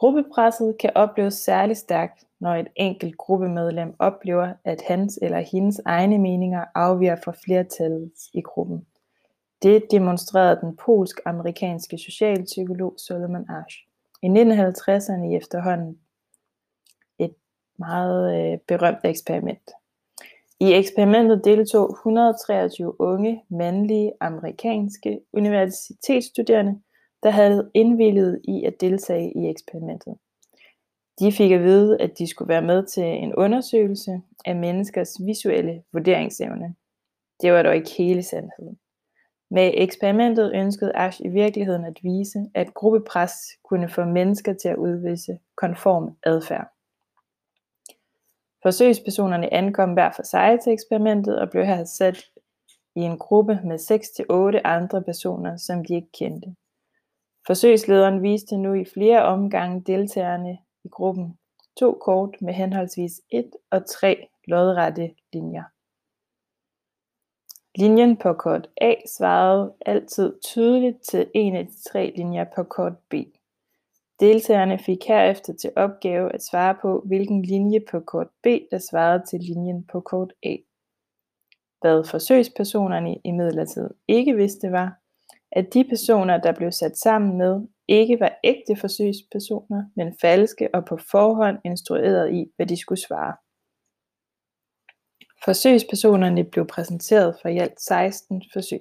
Gruppepresset 0.00 0.76
kan 0.78 0.90
opleves 0.94 1.34
særligt 1.34 1.78
stærkt, 1.78 2.24
når 2.38 2.54
et 2.54 2.68
enkelt 2.76 3.16
gruppemedlem 3.16 3.94
oplever, 3.98 4.54
at 4.64 4.82
hans 4.88 5.18
eller 5.22 5.40
hendes 5.40 5.80
egne 5.84 6.18
meninger 6.18 6.64
afviger 6.74 7.16
fra 7.24 7.32
flertallets 7.44 8.30
i 8.34 8.40
gruppen. 8.40 8.86
Det 9.62 9.82
demonstrerede 9.90 10.60
den 10.60 10.76
polsk-amerikanske 10.76 11.98
socialpsykolog 11.98 12.94
Solomon 12.98 13.50
Asch 13.50 13.76
i 14.22 14.26
1950'erne 14.26 15.24
i 15.24 15.36
efterhånden 15.36 15.98
et 17.18 17.34
meget 17.78 18.52
øh, 18.52 18.58
berømt 18.68 19.04
eksperiment. 19.04 19.70
I 20.60 20.72
eksperimentet 20.72 21.44
deltog 21.44 21.90
123 21.90 23.00
unge 23.00 23.42
mandlige 23.48 24.12
amerikanske 24.20 25.20
universitetsstuderende, 25.32 26.80
der 27.22 27.30
havde 27.30 27.70
indvilliget 27.74 28.40
i 28.44 28.64
at 28.64 28.80
deltage 28.80 29.32
i 29.36 29.50
eksperimentet. 29.50 30.14
De 31.20 31.32
fik 31.32 31.52
at 31.52 31.62
vide, 31.62 32.00
at 32.00 32.18
de 32.18 32.26
skulle 32.26 32.48
være 32.48 32.62
med 32.62 32.86
til 32.86 33.04
en 33.04 33.34
undersøgelse 33.34 34.22
af 34.44 34.56
menneskers 34.56 35.16
visuelle 35.26 35.82
vurderingsevne. 35.92 36.74
Det 37.40 37.52
var 37.52 37.62
dog 37.62 37.76
ikke 37.76 37.90
hele 37.98 38.22
sandheden. 38.22 38.78
Med 39.50 39.70
eksperimentet 39.74 40.52
ønskede 40.54 40.96
Ash 40.96 41.20
i 41.24 41.28
virkeligheden 41.28 41.84
at 41.84 41.98
vise, 42.02 42.38
at 42.54 42.74
gruppepres 42.74 43.32
kunne 43.64 43.88
få 43.88 44.04
mennesker 44.04 44.52
til 44.52 44.68
at 44.68 44.76
udvise 44.76 45.38
konform 45.56 46.16
adfærd. 46.22 46.68
Forsøgspersonerne 48.62 49.54
ankom 49.54 49.92
hver 49.92 50.10
for 50.16 50.22
sig 50.22 50.58
til 50.62 50.72
eksperimentet 50.72 51.38
og 51.38 51.50
blev 51.50 51.64
her 51.64 51.84
sat 51.84 52.24
i 52.96 53.00
en 53.00 53.18
gruppe 53.18 53.60
med 53.64 53.78
6-8 54.56 54.60
andre 54.64 55.02
personer, 55.02 55.56
som 55.56 55.84
de 55.84 55.94
ikke 55.94 56.12
kendte. 56.18 56.54
Forsøgslederen 57.50 58.22
viste 58.22 58.56
nu 58.56 58.74
i 58.74 58.84
flere 58.84 59.22
omgange 59.22 59.80
deltagerne 59.80 60.58
i 60.84 60.88
gruppen 60.88 61.38
to 61.78 61.92
kort 61.92 62.36
med 62.40 62.54
henholdsvis 62.54 63.20
et 63.30 63.50
og 63.70 63.86
tre 63.86 64.28
lodrette 64.44 65.14
linjer. 65.32 65.62
Linjen 67.78 68.16
på 68.16 68.32
kort 68.32 68.68
A 68.80 68.94
svarede 69.06 69.74
altid 69.86 70.40
tydeligt 70.42 71.02
til 71.02 71.30
en 71.34 71.56
af 71.56 71.66
de 71.66 71.72
tre 71.90 72.12
linjer 72.16 72.44
på 72.56 72.62
kort 72.62 72.98
B. 73.10 73.14
Deltagerne 74.20 74.78
fik 74.78 75.04
herefter 75.08 75.52
til 75.52 75.72
opgave 75.76 76.32
at 76.32 76.42
svare 76.42 76.76
på, 76.82 77.02
hvilken 77.06 77.42
linje 77.42 77.80
på 77.90 78.00
kort 78.00 78.28
B, 78.42 78.46
der 78.70 78.78
svarede 78.78 79.22
til 79.30 79.40
linjen 79.40 79.84
på 79.92 80.00
kort 80.00 80.32
A. 80.42 80.56
Hvad 81.80 82.04
forsøgspersonerne 82.04 83.16
imidlertid 83.24 83.90
ikke 84.08 84.36
vidste 84.36 84.72
var, 84.72 84.99
at 85.52 85.74
de 85.74 85.84
personer, 85.84 86.38
der 86.38 86.52
blev 86.52 86.72
sat 86.72 86.98
sammen 86.98 87.38
med, 87.38 87.60
ikke 87.88 88.20
var 88.20 88.38
ægte 88.44 88.76
forsøgspersoner, 88.76 89.84
men 89.96 90.16
falske 90.20 90.74
og 90.74 90.84
på 90.84 90.98
forhånd 91.10 91.58
instrueret 91.64 92.32
i, 92.34 92.46
hvad 92.56 92.66
de 92.66 92.76
skulle 92.76 93.00
svare. 93.00 93.34
Forsøgspersonerne 95.44 96.44
blev 96.44 96.66
præsenteret 96.66 97.36
for 97.42 97.48
i 97.48 97.58
alt 97.58 97.80
16 97.80 98.42
forsøg. 98.52 98.80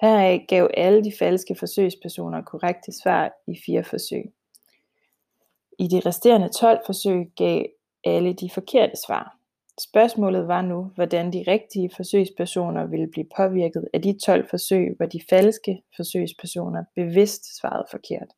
Heraf 0.00 0.44
gav 0.48 0.70
alle 0.76 1.04
de 1.04 1.12
falske 1.18 1.56
forsøgspersoner 1.58 2.42
korrekte 2.42 2.92
svar 3.02 3.32
i 3.48 3.54
fire 3.66 3.84
forsøg. 3.84 4.24
I 5.78 5.88
de 5.88 6.00
resterende 6.06 6.48
12 6.48 6.78
forsøg 6.86 7.26
gav 7.36 7.66
alle 8.04 8.32
de 8.32 8.50
forkerte 8.54 8.92
svar. 9.06 9.38
Spørgsmålet 9.80 10.48
var 10.48 10.62
nu, 10.62 10.90
hvordan 10.94 11.32
de 11.32 11.44
rigtige 11.48 11.90
forsøgspersoner 11.96 12.86
ville 12.86 13.06
blive 13.06 13.26
påvirket 13.36 13.88
af 13.94 14.02
de 14.02 14.18
12 14.24 14.48
forsøg, 14.50 14.94
hvor 14.96 15.06
de 15.06 15.20
falske 15.30 15.82
forsøgspersoner 15.96 16.84
bevidst 16.94 17.58
svarede 17.58 17.86
forkert. 17.90 18.28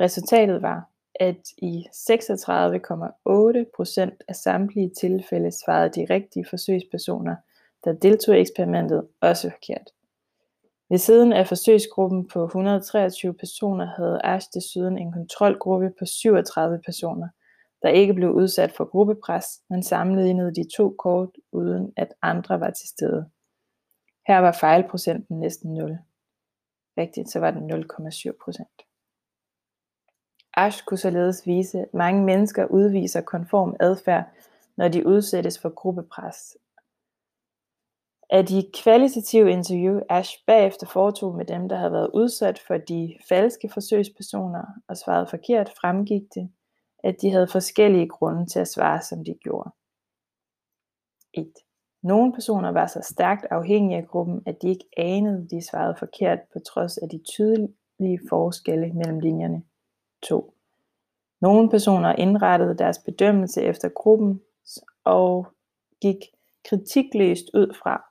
Resultatet 0.00 0.62
var, 0.62 0.90
at 1.14 1.40
i 1.58 1.86
36,8% 1.92 4.16
af 4.28 4.36
samtlige 4.36 4.90
tilfælde 5.00 5.50
svarede 5.50 6.00
de 6.00 6.06
rigtige 6.14 6.46
forsøgspersoner, 6.50 7.36
der 7.84 7.92
deltog 7.92 8.36
i 8.36 8.40
eksperimentet, 8.40 9.08
også 9.20 9.50
forkert. 9.50 9.90
Ved 10.90 10.98
siden 10.98 11.32
af 11.32 11.48
forsøgsgruppen 11.48 12.28
på 12.28 12.44
123 12.44 13.34
personer 13.34 13.86
havde 13.96 14.20
Ash 14.24 14.48
desuden 14.54 14.98
en 14.98 15.12
kontrolgruppe 15.12 15.90
på 15.98 16.06
37 16.06 16.80
personer, 16.86 17.28
der 17.84 17.90
ikke 17.90 18.14
blev 18.14 18.30
udsat 18.30 18.72
for 18.72 18.84
gruppepres, 18.84 19.46
men 19.70 19.82
sammenlignede 19.82 20.54
de 20.54 20.64
to 20.76 20.94
kort 20.98 21.30
uden 21.52 21.92
at 21.96 22.14
andre 22.22 22.60
var 22.60 22.70
til 22.70 22.88
stede. 22.88 23.30
Her 24.26 24.38
var 24.38 24.52
fejlprocenten 24.52 25.40
næsten 25.40 25.74
0. 25.74 25.98
Rigtigt, 26.98 27.30
så 27.30 27.40
var 27.40 27.50
den 27.50 27.70
0,7 27.70 28.44
procent. 28.44 28.82
Ash 30.56 30.84
kunne 30.84 30.98
således 30.98 31.46
vise, 31.46 31.78
at 31.80 31.94
mange 31.94 32.24
mennesker 32.24 32.66
udviser 32.66 33.20
konform 33.20 33.76
adfærd, 33.80 34.24
når 34.76 34.88
de 34.88 35.06
udsættes 35.06 35.58
for 35.58 35.68
gruppepres. 35.68 36.56
Af 38.30 38.46
de 38.46 38.70
kvalitative 38.82 39.50
interview, 39.50 40.00
Ash 40.08 40.44
bagefter 40.46 40.86
foretog 40.86 41.34
med 41.34 41.44
dem, 41.44 41.68
der 41.68 41.76
havde 41.76 41.92
været 41.92 42.10
udsat 42.14 42.58
for 42.66 42.76
de 42.76 43.16
falske 43.28 43.68
forsøgspersoner 43.72 44.64
og 44.88 44.96
svaret 44.96 45.30
forkert, 45.30 45.72
fremgik 45.80 46.22
det, 46.34 46.50
at 47.04 47.16
de 47.22 47.30
havde 47.30 47.48
forskellige 47.48 48.08
grunde 48.08 48.46
til 48.46 48.58
at 48.58 48.68
svare, 48.68 49.02
som 49.02 49.24
de 49.24 49.34
gjorde. 49.34 49.70
1. 51.34 51.52
Nogle 52.02 52.32
personer 52.32 52.70
var 52.72 52.86
så 52.86 53.00
stærkt 53.10 53.46
afhængige 53.50 53.98
af 53.98 54.08
gruppen, 54.08 54.42
at 54.46 54.62
de 54.62 54.68
ikke 54.68 54.88
anede, 54.96 55.42
at 55.44 55.50
de 55.50 55.66
svarede 55.66 55.96
forkert 55.98 56.38
på 56.52 56.58
trods 56.58 56.98
af 56.98 57.08
de 57.08 57.20
tydelige 57.34 58.20
forskelle 58.28 58.92
mellem 58.92 59.18
linjerne. 59.20 59.62
2. 60.22 60.54
Nogle 61.40 61.70
personer 61.70 62.12
indrettede 62.12 62.78
deres 62.78 62.98
bedømmelse 62.98 63.62
efter 63.62 63.88
gruppen 63.88 64.40
og 65.04 65.46
gik 66.00 66.16
kritikløst 66.68 67.44
ud 67.54 67.74
fra, 67.82 68.04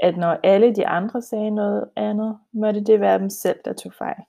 at 0.00 0.16
når 0.16 0.40
alle 0.44 0.74
de 0.74 0.86
andre 0.86 1.22
sagde 1.22 1.50
noget 1.50 1.90
andet, 1.96 2.38
måtte 2.52 2.80
det 2.80 3.00
være 3.00 3.18
dem 3.18 3.30
selv, 3.30 3.58
der 3.64 3.72
tog 3.72 3.92
fejl. 3.92 4.22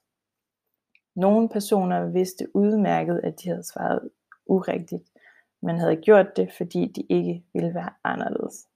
Nogle 1.21 1.49
personer 1.49 2.05
vidste 2.05 2.55
udmærket, 2.55 3.21
at 3.23 3.33
de 3.43 3.49
havde 3.49 3.63
svaret 3.63 4.09
urigtigt, 4.45 5.03
men 5.61 5.79
havde 5.79 5.95
gjort 5.95 6.37
det, 6.37 6.51
fordi 6.57 6.91
de 6.95 7.01
ikke 7.01 7.43
ville 7.53 7.73
være 7.73 7.89
anderledes. 8.03 8.67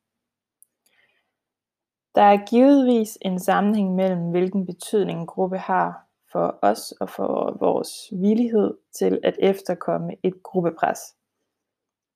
Der 2.15 2.21
er 2.21 2.45
givetvis 2.45 3.17
en 3.21 3.39
sammenhæng 3.39 3.95
mellem, 3.95 4.31
hvilken 4.31 4.65
betydning 4.65 5.19
en 5.19 5.27
gruppe 5.27 5.57
har 5.57 6.07
for 6.31 6.59
os 6.61 6.91
og 6.91 7.09
for 7.09 7.57
vores 7.59 7.89
villighed 8.11 8.77
til 8.99 9.19
at 9.23 9.35
efterkomme 9.39 10.15
et 10.23 10.43
gruppepres. 10.43 10.99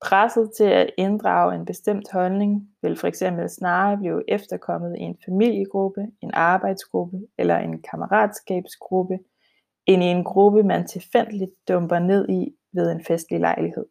Presset 0.01 0.51
til 0.57 0.63
at 0.81 0.91
inddrage 0.97 1.55
en 1.55 1.65
bestemt 1.65 2.11
holdning 2.11 2.69
vil 2.81 2.97
for 2.97 3.07
eksempel 3.07 3.49
snarere 3.49 3.97
blive 3.97 4.23
efterkommet 4.27 4.95
i 4.97 5.01
en 5.01 5.17
familiegruppe, 5.25 6.01
en 6.21 6.31
arbejdsgruppe 6.33 7.19
eller 7.37 7.57
en 7.57 7.81
kammeratskabsgruppe, 7.81 9.19
end 9.89 10.03
i 10.03 10.05
en 10.05 10.23
gruppe, 10.23 10.63
man 10.63 10.87
tilfældigt 10.87 11.51
dumper 11.67 11.99
ned 11.99 12.29
i 12.29 12.55
ved 12.73 12.91
en 12.91 13.03
festlig 13.03 13.39
lejlighed. 13.39 13.85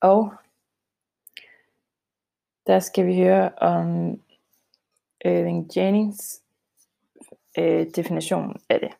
Og 0.00 0.32
der 2.66 2.78
skal 2.78 3.06
vi 3.06 3.16
høre 3.16 3.50
om 3.56 4.10
øh, 5.24 5.32
Irving 5.32 5.76
Jennings 5.76 6.42
øh, 7.58 7.86
definition 7.96 8.56
af 8.68 8.80
det. 8.80 8.90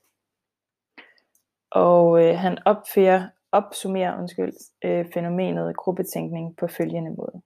Og 1.70 2.24
øh, 2.24 2.38
han 2.38 2.58
opfører, 2.64 3.28
opsummerer 3.52 4.18
undskyld, 4.18 4.52
øh, 4.84 5.06
fænomenet 5.14 5.76
gruppetænkning 5.76 6.56
på 6.56 6.66
følgende 6.66 7.10
måde. 7.10 7.42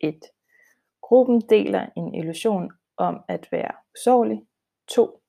1. 0.00 0.20
Gruppen 1.02 1.40
deler 1.40 1.86
en 1.96 2.14
illusion 2.14 2.70
om 2.96 3.20
at 3.28 3.48
være 3.52 3.72
usårlig. 3.94 4.42
2. 4.88 5.20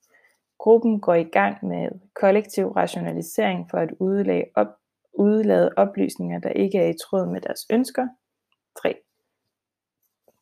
Gruppen 0.59 0.99
går 1.01 1.13
i 1.13 1.23
gang 1.23 1.65
med 1.65 1.89
kollektiv 2.15 2.67
rationalisering 2.67 3.69
for 3.69 3.77
at 3.77 3.89
udlade, 3.99 4.43
op, 4.55 4.67
udlade 5.13 5.71
oplysninger, 5.77 6.39
der 6.39 6.49
ikke 6.49 6.77
er 6.77 6.89
i 6.89 6.97
tråd 7.03 7.25
med 7.25 7.41
deres 7.41 7.65
ønsker. 7.69 8.07
3. 8.81 8.95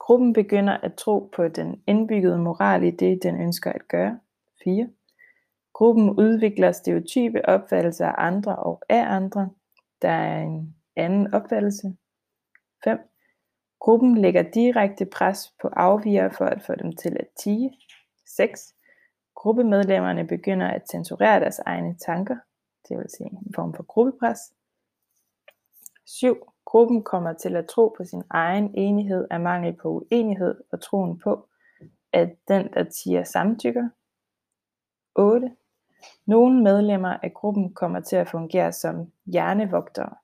Gruppen 0.10 0.34
begynder 0.34 0.78
at 0.78 0.94
tro 0.96 1.30
på 1.36 1.48
den 1.48 1.84
indbyggede 1.88 2.38
moral 2.38 2.84
i 2.84 2.92
det, 2.92 3.24
den 3.24 3.42
ønsker 3.42 3.72
at 3.72 3.88
gøre. 3.88 4.20
4. 4.64 4.90
Gruppen 5.74 6.10
udvikler 6.10 6.72
stereotype 6.72 7.46
opfattelser 7.46 8.08
af 8.08 8.28
andre 8.28 8.56
og 8.56 8.82
af 8.90 9.06
andre. 9.16 9.50
Der 10.02 10.10
er 10.10 10.42
en 10.42 10.76
anden 10.96 11.34
opfattelse. 11.34 11.98
5. 12.84 13.00
Gruppen 13.80 14.18
lægger 14.18 14.52
direkte 14.52 15.06
pres 15.06 15.54
på 15.62 15.68
afviger 15.68 16.30
for 16.30 16.46
at 16.46 16.62
få 16.62 16.76
dem 16.76 16.96
til 16.96 17.18
at 17.20 17.28
tige. 17.44 17.78
6. 18.26 18.74
Gruppemedlemmerne 19.36 20.28
begynder 20.28 20.68
at 20.68 20.90
censurere 20.92 21.40
deres 21.40 21.60
egne 21.60 21.98
tanker, 21.98 22.38
det 22.90 22.98
vil 22.98 23.10
sige 23.18 23.30
en 23.30 23.54
form 23.56 23.74
for 23.74 23.84
gruppepres. 23.84 24.40
7. 26.06 26.36
Gruppen 26.70 27.04
kommer 27.04 27.34
til 27.34 27.56
at 27.56 27.68
tro 27.68 27.96
på 27.98 28.04
sin 28.04 28.24
egen 28.30 28.72
enighed 28.76 29.28
af 29.32 29.40
mangel 29.40 29.74
på 29.74 29.90
uenighed 29.90 30.56
og 30.72 30.82
troen 30.82 31.20
på, 31.20 31.48
at 32.14 32.36
den, 32.48 32.74
der 32.74 32.84
tiger 32.84 33.24
samtykker. 33.24 33.90
8. 35.16 35.56
Nogle 36.26 36.64
medlemmer 36.64 37.18
af 37.24 37.34
gruppen 37.34 37.74
kommer 37.74 38.00
til 38.00 38.16
at 38.16 38.30
fungere 38.30 38.72
som 38.72 39.12
hjernevogtere, 39.26 40.16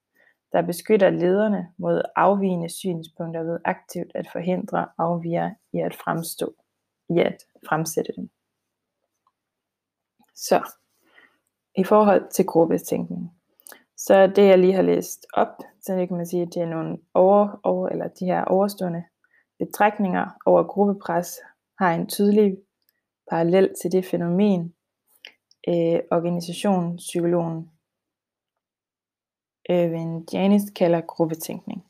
der 0.51 0.61
beskytter 0.61 1.09
lederne 1.09 1.73
mod 1.77 2.01
afvigende 2.15 2.69
synspunkter 2.69 3.43
ved 3.43 3.59
aktivt 3.65 4.11
at 4.15 4.27
forhindre 4.31 4.87
afviger 4.97 5.51
i 5.73 5.79
at 5.79 5.95
fremstå, 5.95 6.53
i 7.09 7.19
at 7.19 7.43
fremsætte 7.67 8.13
dem. 8.15 8.29
Så, 10.35 10.71
i 11.75 11.83
forhold 11.83 12.31
til 12.31 12.45
gruppetænkning, 12.45 13.31
så 13.97 14.27
det 14.27 14.47
jeg 14.47 14.59
lige 14.59 14.73
har 14.73 14.81
læst 14.81 15.25
op, 15.33 15.47
så 15.81 15.93
det 15.93 16.07
kan 16.07 16.17
man 16.17 16.25
sige, 16.25 16.41
at 16.41 16.53
det 16.53 16.61
er 16.61 16.69
nogle 16.69 16.97
over, 17.13 17.59
over, 17.63 17.89
eller 17.89 18.07
de 18.07 18.25
her 18.25 18.43
overstående 18.43 19.03
betragtninger 19.59 20.25
over 20.45 20.63
gruppepres, 20.63 21.39
har 21.79 21.93
en 21.93 22.07
tydelig 22.07 22.57
parallel 23.29 23.73
til 23.81 23.91
det 23.91 24.05
fænomen, 24.05 24.73
øh, 25.67 25.99
organisationspsykologen 26.11 27.69
Irvin 29.69 30.27
Janis 30.33 30.69
kalder 30.75 31.01
gruppetænkning, 31.01 31.85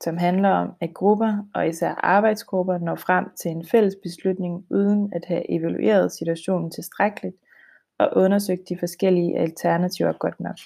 som 0.00 0.16
handler 0.16 0.48
om, 0.48 0.72
at 0.80 0.94
grupper 0.94 1.48
og 1.54 1.68
især 1.68 1.94
arbejdsgrupper 1.94 2.78
når 2.78 2.94
frem 2.94 3.24
til 3.36 3.50
en 3.50 3.66
fælles 3.66 3.96
beslutning 4.02 4.66
uden 4.70 5.12
at 5.12 5.24
have 5.24 5.50
evalueret 5.50 6.12
situationen 6.12 6.70
tilstrækkeligt 6.70 7.36
og 7.98 8.10
undersøgt 8.16 8.68
de 8.68 8.78
forskellige 8.78 9.38
alternativer 9.38 10.12
godt 10.12 10.40
nok. 10.40 10.56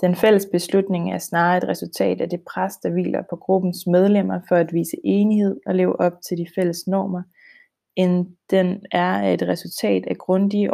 Den 0.00 0.16
fælles 0.16 0.46
beslutning 0.52 1.12
er 1.12 1.18
snarere 1.18 1.56
et 1.56 1.68
resultat 1.68 2.20
af 2.20 2.30
det 2.30 2.40
pres, 2.52 2.76
der 2.76 2.90
hviler 2.90 3.22
på 3.30 3.36
gruppens 3.36 3.86
medlemmer 3.86 4.40
for 4.48 4.56
at 4.56 4.72
vise 4.72 4.96
enighed 5.04 5.60
og 5.66 5.74
leve 5.74 6.00
op 6.00 6.12
til 6.28 6.38
de 6.38 6.46
fælles 6.54 6.86
normer, 6.86 7.22
end 7.96 8.36
den 8.50 8.86
er 8.92 9.32
et 9.32 9.42
resultat 9.42 10.06
af 10.06 10.18
grundige 10.18 10.72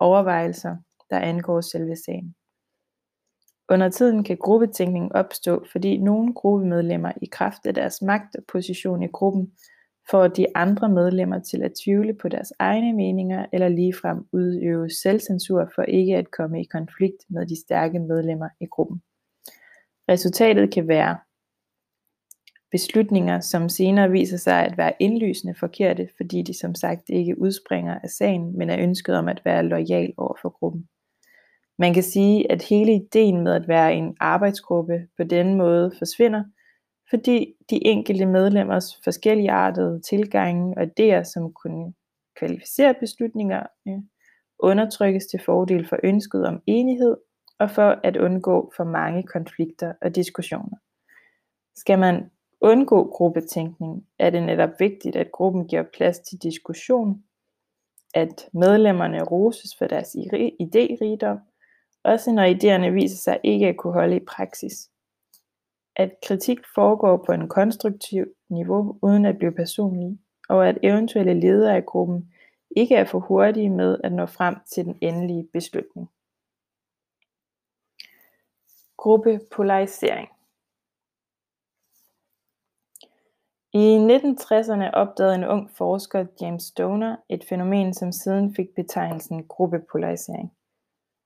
overvejelser, 0.00 0.76
der 1.10 1.18
angår 1.18 1.60
selve 1.60 1.96
sagen. 1.96 2.34
Under 3.68 3.88
tiden 3.88 4.24
kan 4.24 4.36
gruppetænkning 4.36 5.14
opstå, 5.14 5.64
fordi 5.72 5.98
nogle 5.98 6.34
gruppemedlemmer 6.34 7.12
i 7.22 7.26
kraft 7.26 7.66
af 7.66 7.74
deres 7.74 8.02
magt 8.02 8.36
og 8.36 8.44
position 8.52 9.02
i 9.02 9.06
gruppen 9.06 9.52
får 10.10 10.28
de 10.28 10.46
andre 10.54 10.88
medlemmer 10.88 11.38
til 11.38 11.62
at 11.62 11.72
tvivle 11.84 12.14
på 12.14 12.28
deres 12.28 12.52
egne 12.58 12.92
meninger 12.92 13.46
eller 13.52 13.68
ligefrem 13.68 14.26
udøve 14.32 14.90
selvcensur 14.90 15.70
for 15.74 15.82
ikke 15.82 16.16
at 16.16 16.30
komme 16.30 16.60
i 16.60 16.64
konflikt 16.64 17.24
med 17.28 17.46
de 17.46 17.60
stærke 17.60 17.98
medlemmer 17.98 18.48
i 18.60 18.66
gruppen. 18.66 19.02
Resultatet 20.08 20.74
kan 20.74 20.88
være 20.88 21.18
beslutninger, 22.70 23.40
som 23.40 23.68
senere 23.68 24.10
viser 24.10 24.36
sig 24.36 24.64
at 24.64 24.78
være 24.78 24.92
indlysende 24.98 25.54
forkerte, 25.54 26.08
fordi 26.16 26.42
de 26.42 26.58
som 26.58 26.74
sagt 26.74 27.08
ikke 27.08 27.40
udspringer 27.40 27.98
af 28.02 28.08
sagen, 28.08 28.58
men 28.58 28.70
er 28.70 28.82
ønsket 28.82 29.16
om 29.16 29.28
at 29.28 29.42
være 29.44 29.62
lojal 29.62 30.12
over 30.16 30.34
for 30.42 30.48
gruppen. 30.48 30.88
Man 31.78 31.94
kan 31.94 32.02
sige, 32.02 32.52
at 32.52 32.62
hele 32.62 32.94
ideen 32.94 33.40
med 33.40 33.52
at 33.52 33.68
være 33.68 33.94
en 33.94 34.16
arbejdsgruppe 34.20 35.06
på 35.16 35.24
denne 35.24 35.56
måde 35.56 35.92
forsvinder, 35.98 36.44
fordi 37.10 37.54
de 37.70 37.86
enkelte 37.86 38.26
medlemmers 38.26 39.00
forskelligartede 39.04 40.00
tilgange 40.00 40.74
og 40.78 40.82
idéer, 40.82 41.22
som 41.22 41.52
kunne 41.52 41.94
kvalificere 42.36 42.94
beslutninger, 43.00 43.62
øh, 43.88 43.98
undertrykkes 44.58 45.26
til 45.26 45.40
fordel 45.44 45.88
for 45.88 45.98
ønsket 46.02 46.46
om 46.46 46.62
enighed 46.66 47.16
og 47.58 47.70
for 47.70 48.00
at 48.04 48.16
undgå 48.16 48.72
for 48.76 48.84
mange 48.84 49.22
konflikter 49.22 49.92
og 50.02 50.14
diskussioner. 50.14 50.76
Skal 51.76 51.98
man 51.98 52.30
undgå 52.60 53.10
gruppetænkning, 53.10 54.06
er 54.18 54.30
det 54.30 54.42
netop 54.42 54.70
vigtigt, 54.78 55.16
at 55.16 55.32
gruppen 55.32 55.68
giver 55.68 55.84
plads 55.96 56.18
til 56.18 56.38
diskussion, 56.42 57.22
at 58.14 58.48
medlemmerne 58.52 59.22
roses 59.22 59.76
for 59.78 59.86
deres 59.86 60.16
idérigdom, 60.60 61.38
også 62.04 62.32
når 62.32 62.44
idéerne 62.44 62.90
viser 62.90 63.16
sig 63.16 63.40
ikke 63.44 63.68
at 63.68 63.76
kunne 63.76 63.92
holde 63.92 64.16
i 64.16 64.24
praksis. 64.28 64.90
At 65.98 66.10
kritik 66.26 66.58
foregår 66.74 67.16
på 67.26 67.32
en 67.32 67.48
konstruktiv 67.48 68.26
niveau 68.48 68.98
uden 69.02 69.24
at 69.24 69.38
blive 69.38 69.52
personlig, 69.52 70.18
og 70.48 70.68
at 70.68 70.78
eventuelle 70.82 71.40
ledere 71.40 71.76
af 71.76 71.86
gruppen 71.86 72.32
ikke 72.76 72.94
er 72.94 73.04
for 73.04 73.18
hurtige 73.18 73.70
med 73.70 73.98
at 74.04 74.12
nå 74.12 74.26
frem 74.26 74.56
til 74.66 74.84
den 74.84 74.98
endelige 75.00 75.48
beslutning. 75.52 76.10
Gruppepolarisering 78.96 80.28
I 83.72 83.96
1960'erne 83.96 84.90
opdagede 84.92 85.34
en 85.34 85.44
ung 85.44 85.70
forsker, 85.70 86.26
James 86.40 86.62
Stoner, 86.62 87.16
et 87.28 87.44
fænomen, 87.48 87.94
som 87.94 88.12
siden 88.12 88.54
fik 88.54 88.74
betegnelsen 88.76 89.46
gruppepolarisering. 89.48 90.52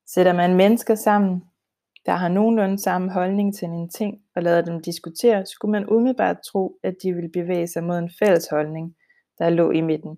Sætter 0.06 0.32
man 0.32 0.56
mennesker 0.56 0.94
sammen, 0.94 1.51
der 2.06 2.12
har 2.12 2.28
nogenlunde 2.28 2.78
samme 2.78 3.12
holdning 3.12 3.54
til 3.54 3.68
en 3.68 3.88
ting, 3.88 4.22
og 4.36 4.42
lader 4.42 4.62
dem 4.62 4.80
diskutere, 4.80 5.46
skulle 5.46 5.72
man 5.72 5.88
umiddelbart 5.88 6.36
tro, 6.52 6.78
at 6.82 6.94
de 7.02 7.12
ville 7.12 7.30
bevæge 7.30 7.66
sig 7.66 7.84
mod 7.84 7.98
en 7.98 8.10
fælles 8.18 8.48
holdning, 8.50 8.94
der 9.38 9.50
lå 9.50 9.70
i 9.70 9.80
midten. 9.80 10.16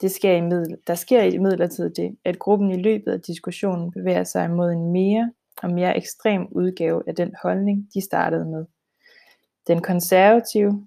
Det 0.00 0.10
sker 0.10 0.32
i 0.32 0.40
middel, 0.40 0.76
der 0.86 0.94
sker 0.94 1.22
i 1.22 1.38
midlertid 1.38 1.90
det, 1.90 2.16
at 2.24 2.38
gruppen 2.38 2.70
i 2.70 2.82
løbet 2.82 3.12
af 3.12 3.20
diskussionen 3.20 3.92
bevæger 3.92 4.24
sig 4.24 4.50
mod 4.50 4.72
en 4.72 4.92
mere 4.92 5.32
og 5.62 5.70
mere 5.70 5.96
ekstrem 5.96 6.46
udgave 6.50 7.02
af 7.06 7.14
den 7.14 7.34
holdning, 7.42 7.88
de 7.94 8.00
startede 8.00 8.44
med. 8.44 8.64
Den 9.66 9.82
konservative, 9.82 10.86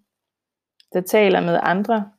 der 0.93 1.01
taler 1.01 1.41
med 1.41 1.59
andre 1.63 2.11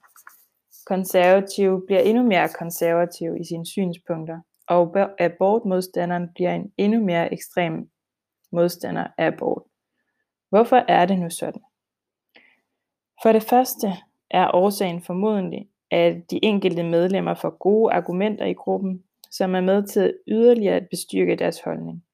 konservative, 0.87 1.83
bliver 1.87 2.01
endnu 2.01 2.23
mere 2.23 2.49
konservativ 2.49 3.37
i 3.41 3.45
sine 3.45 3.67
synspunkter, 3.67 4.41
og 4.69 4.97
abortmodstanderen 5.19 6.29
bliver 6.35 6.55
en 6.55 6.73
endnu 6.77 7.05
mere 7.05 7.33
ekstrem 7.33 7.89
modstander 8.55 9.07
af 9.19 9.27
abort. 9.27 9.63
Hvorfor 10.49 10.85
er 10.89 11.07
det 11.07 11.19
nu 11.19 11.31
sådan? 11.31 11.63
For 13.23 13.33
det 13.33 13.43
første 13.43 13.87
er 14.31 14.55
årsagen 14.55 15.03
formodentlig, 15.03 15.69
at 15.91 16.31
de 16.31 16.45
enkelte 16.45 16.83
medlemmer 16.83 17.35
får 17.35 17.59
gode 17.59 17.93
argumenter 17.93 18.45
i 18.45 18.53
gruppen, 18.53 19.05
som 19.31 19.55
er 19.55 19.61
med 19.61 19.87
til 19.87 20.15
yderligere 20.29 20.77
at 20.77 20.89
bestyrke 20.91 21.37
deres 21.37 21.61
holdning. 21.61 22.05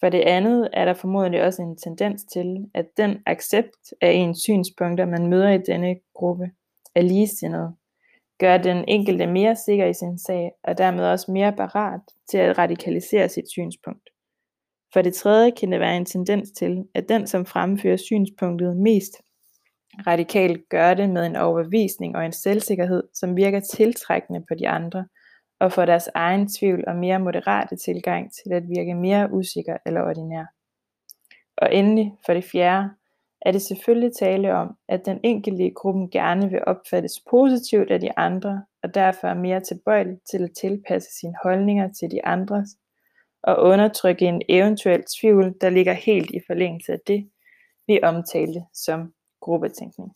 For 0.00 0.08
det 0.08 0.20
andet 0.20 0.68
er 0.72 0.84
der 0.84 0.94
formodentlig 0.94 1.42
også 1.42 1.62
en 1.62 1.76
tendens 1.76 2.24
til, 2.24 2.70
at 2.74 2.86
den 2.96 3.22
accept 3.26 3.92
af 4.00 4.10
ens 4.10 4.38
synspunkter, 4.38 5.06
man 5.06 5.26
møder 5.26 5.50
i 5.50 5.58
denne 5.58 5.96
gruppe, 6.14 6.50
er 6.94 7.02
ligesindede, 7.02 7.74
gør 8.38 8.56
den 8.58 8.84
enkelte 8.88 9.26
mere 9.26 9.56
sikker 9.56 9.86
i 9.86 9.94
sin 9.94 10.18
sag, 10.18 10.52
og 10.62 10.78
dermed 10.78 11.04
også 11.04 11.32
mere 11.32 11.52
parat 11.52 12.00
til 12.30 12.38
at 12.38 12.58
radikalisere 12.58 13.28
sit 13.28 13.50
synspunkt. 13.50 14.08
For 14.94 15.02
det 15.02 15.14
tredje 15.14 15.50
kan 15.50 15.72
det 15.72 15.80
være 15.80 15.96
en 15.96 16.04
tendens 16.04 16.50
til, 16.50 16.84
at 16.94 17.08
den, 17.08 17.26
som 17.26 17.46
fremfører 17.46 17.96
synspunktet 17.96 18.76
mest 18.76 19.12
radikalt, 20.06 20.68
gør 20.68 20.94
det 20.94 21.10
med 21.10 21.26
en 21.26 21.36
overbevisning 21.36 22.16
og 22.16 22.26
en 22.26 22.32
selvsikkerhed, 22.32 23.02
som 23.14 23.36
virker 23.36 23.60
tiltrækkende 23.60 24.44
på 24.48 24.54
de 24.54 24.68
andre, 24.68 25.06
og 25.60 25.72
får 25.72 25.84
deres 25.84 26.08
egen 26.14 26.48
tvivl 26.48 26.84
og 26.86 26.96
mere 26.96 27.18
moderate 27.18 27.76
tilgang 27.76 28.32
til 28.32 28.52
at 28.52 28.62
virke 28.68 28.94
mere 28.94 29.32
usikker 29.32 29.76
eller 29.86 30.02
ordinær. 30.02 30.44
Og 31.56 31.74
endelig, 31.74 32.12
for 32.26 32.34
det 32.34 32.44
fjerde, 32.44 32.88
er 33.42 33.52
det 33.52 33.62
selvfølgelig 33.62 34.16
tale 34.16 34.54
om, 34.54 34.76
at 34.88 35.06
den 35.06 35.20
enkelte 35.22 35.66
i 35.66 35.72
gruppen 35.76 36.10
gerne 36.10 36.50
vil 36.50 36.64
opfattes 36.66 37.12
positivt 37.30 37.90
af 37.90 38.00
de 38.00 38.18
andre, 38.18 38.64
og 38.82 38.94
derfor 38.94 39.28
er 39.28 39.34
mere 39.34 39.60
tilbøjelig 39.60 40.18
til 40.30 40.42
at 40.42 40.50
tilpasse 40.60 41.08
sine 41.20 41.34
holdninger 41.42 41.92
til 41.92 42.10
de 42.10 42.26
andres, 42.26 42.68
og 43.44 43.62
undertrykke 43.62 44.24
en 44.24 44.42
eventuel 44.48 45.04
tvivl, 45.20 45.54
der 45.60 45.70
ligger 45.70 45.92
helt 45.92 46.30
i 46.30 46.40
forlængelse 46.46 46.92
af 46.92 47.00
det, 47.06 47.30
vi 47.86 48.00
omtalte 48.02 48.64
som 48.72 49.14
gruppetænkning. 49.40 50.12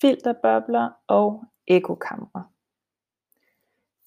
Filterbobler 0.00 0.90
og 1.06 1.44
ekokamre. 1.66 2.44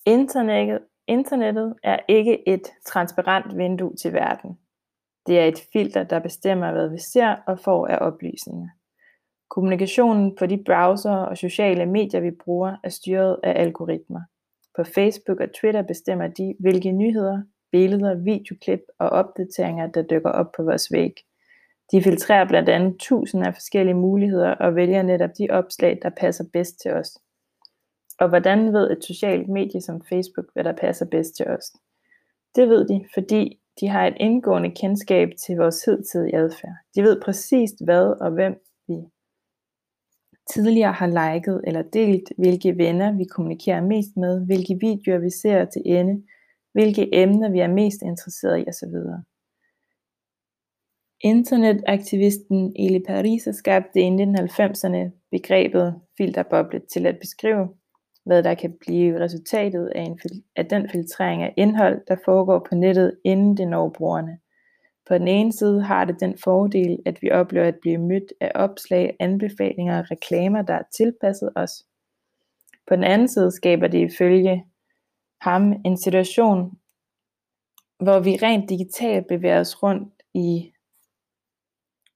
Internettet, 0.06 0.80
internettet 1.08 1.76
er 1.84 2.00
ikke 2.08 2.50
et 2.50 2.68
transparent 2.86 3.58
vindue 3.58 3.96
til 3.96 4.14
verden. 4.14 4.60
Det 5.28 5.40
er 5.40 5.46
et 5.46 5.68
filter, 5.74 6.04
der 6.04 6.20
bestemmer, 6.20 6.72
hvad 6.72 6.90
vi 6.90 7.00
ser 7.00 7.36
og 7.48 7.60
får 7.60 7.88
af 7.88 7.98
oplysninger. 8.02 8.70
Kommunikationen 9.50 10.36
på 10.36 10.46
de 10.46 10.64
browser 10.66 11.16
og 11.16 11.38
sociale 11.38 11.86
medier, 11.86 12.22
vi 12.22 12.32
bruger, 12.32 12.78
er 12.84 12.90
styret 12.90 13.40
af 13.44 13.62
algoritmer. 13.62 14.22
På 14.80 14.84
Facebook 14.84 15.40
og 15.40 15.54
Twitter 15.54 15.82
bestemmer 15.82 16.28
de, 16.28 16.56
hvilke 16.60 16.92
nyheder, 16.92 17.42
billeder, 17.72 18.16
videoklip 18.16 18.80
og 19.00 19.10
opdateringer, 19.10 19.88
der 19.88 20.02
dykker 20.02 20.30
op 20.30 20.52
på 20.58 20.64
vores 20.64 20.92
væg. 20.92 21.14
De 21.92 22.04
filtrerer 22.04 22.48
blandt 22.48 22.70
andet 22.70 23.00
tusinder 23.00 23.48
af 23.48 23.54
forskellige 23.54 23.96
muligheder 23.96 24.50
og 24.50 24.76
vælger 24.76 25.02
netop 25.02 25.30
de 25.38 25.48
opslag, 25.50 26.00
der 26.02 26.10
passer 26.10 26.44
bedst 26.54 26.80
til 26.82 26.92
os. 26.94 27.18
Og 28.20 28.30
hvordan 28.30 28.74
ved 28.74 28.92
et 28.92 29.04
socialt 29.04 29.50
medie 29.50 29.82
som 29.82 30.02
Facebook, 30.10 30.46
hvad 30.54 30.64
der 30.64 30.74
passer 30.74 31.06
bedst 31.06 31.36
til 31.36 31.48
os? 31.48 31.72
Det 32.56 32.70
ved 32.70 32.88
de, 32.88 33.06
fordi 33.14 33.60
de 33.80 33.88
har 33.88 34.08
et 34.08 34.18
indgående 34.20 34.72
kendskab 34.72 35.30
til 35.46 35.56
vores 35.58 35.86
hidtidige 35.86 36.36
adfærd. 36.36 36.76
De 36.96 37.04
ved 37.04 37.22
præcist 37.22 37.76
hvad 37.86 38.22
og 38.22 38.32
hvem 38.32 38.64
tidligere 40.54 40.94
har 40.94 41.08
liket 41.08 41.62
eller 41.68 41.82
delt, 41.82 42.32
hvilke 42.38 42.78
venner 42.78 43.18
vi 43.18 43.24
kommunikerer 43.24 43.82
mest 43.82 44.18
med, 44.18 44.46
hvilke 44.46 44.78
videoer 44.82 45.20
vi 45.20 45.30
ser 45.30 45.66
til 45.66 45.82
ende, 45.86 46.24
hvilke 46.74 47.16
emner 47.16 47.50
vi 47.50 47.60
er 47.60 47.68
mest 47.68 48.02
interesseret 48.02 48.60
i 48.60 48.66
osv. 48.68 48.96
Internetaktivisten 51.24 52.74
Eli 52.80 53.00
Pariser 53.08 53.52
skabte 53.52 54.00
i 54.00 54.10
1990'erne 54.10 55.28
begrebet 55.32 55.96
filterboble 56.18 56.82
til 56.94 57.06
at 57.06 57.20
beskrive, 57.20 57.70
hvad 58.26 58.44
der 58.44 58.54
kan 58.54 58.78
blive 58.86 59.20
resultatet 59.20 59.88
af, 59.96 60.02
en, 60.02 60.20
af 60.56 60.66
den 60.66 60.90
filtrering 60.90 61.44
af 61.44 61.54
indhold, 61.58 62.02
der 62.08 62.16
foregår 62.26 62.68
på 62.70 62.76
nettet, 62.76 63.18
inden 63.24 63.58
det 63.58 63.68
når 63.68 63.90
brugerne. 63.90 64.38
På 65.10 65.18
den 65.18 65.28
ene 65.28 65.54
side 65.54 65.84
har 65.84 66.06
det 66.06 66.20
den 66.20 66.38
fordel, 66.44 67.00
at 67.06 67.22
vi 67.22 67.32
oplever 67.32 67.68
at 67.68 67.80
blive 67.82 67.98
mødt 67.98 68.34
af 68.42 68.52
opslag, 68.56 69.16
anbefalinger 69.20 70.00
og 70.00 70.12
reklamer, 70.12 70.62
der 70.62 70.74
er 70.74 70.84
tilpasset 70.96 71.52
os. 71.56 71.86
På 72.88 72.96
den 72.96 73.04
anden 73.04 73.28
side 73.28 73.52
skaber 73.52 73.88
det 73.88 74.12
ifølge 74.14 74.66
ham 75.42 75.74
en 75.86 75.98
situation, 75.98 76.80
hvor 78.00 78.20
vi 78.20 78.38
rent 78.42 78.70
digitalt 78.70 79.28
bevæger 79.28 79.60
os 79.60 79.84
rundt 79.84 80.14
i 80.34 80.72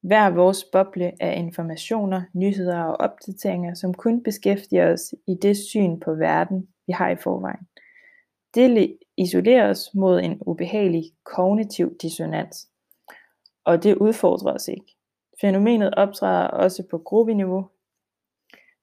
hver 0.02 0.30
vores 0.30 0.64
boble 0.64 1.12
af 1.20 1.38
informationer, 1.38 2.22
nyheder 2.34 2.84
og 2.84 2.96
opdateringer, 2.96 3.74
som 3.74 3.94
kun 3.94 4.24
beskæftiger 4.24 4.94
os 4.94 5.14
i 5.28 5.36
det 5.42 5.58
syn 5.58 6.00
på 6.00 6.14
verden, 6.14 6.68
vi 6.88 6.94
har 6.94 7.10
i 7.10 7.16
forvejen. 7.16 7.68
Det 8.56 8.98
isolerer 9.18 9.70
os 9.70 9.94
mod 9.94 10.20
en 10.20 10.38
ubehagelig 10.42 11.04
kognitiv 11.24 11.98
dissonans, 12.02 12.70
og 13.66 13.84
det 13.84 13.96
udfordrer 13.96 14.54
os 14.54 14.68
ikke. 14.68 14.96
Fænomenet 15.42 15.94
optræder 15.96 16.48
også 16.48 16.84
på 16.92 16.98
gruppeniveau. 16.98 17.66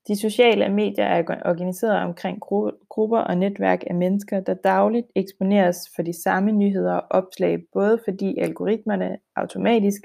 De 0.09 0.21
sociale 0.21 0.69
medier 0.69 1.05
er 1.05 1.23
organiseret 1.45 2.03
omkring 2.03 2.41
grupper 2.89 3.19
og 3.19 3.37
netværk 3.37 3.85
af 3.87 3.95
mennesker, 3.95 4.41
der 4.41 4.55
dagligt 4.55 5.07
eksponeres 5.17 5.77
for 5.97 6.03
de 6.03 6.23
samme 6.23 6.53
nyheder 6.53 6.95
og 6.95 7.07
opslag, 7.11 7.59
både 7.73 8.01
fordi 8.05 8.39
algoritmerne 8.39 9.19
automatisk 9.37 10.03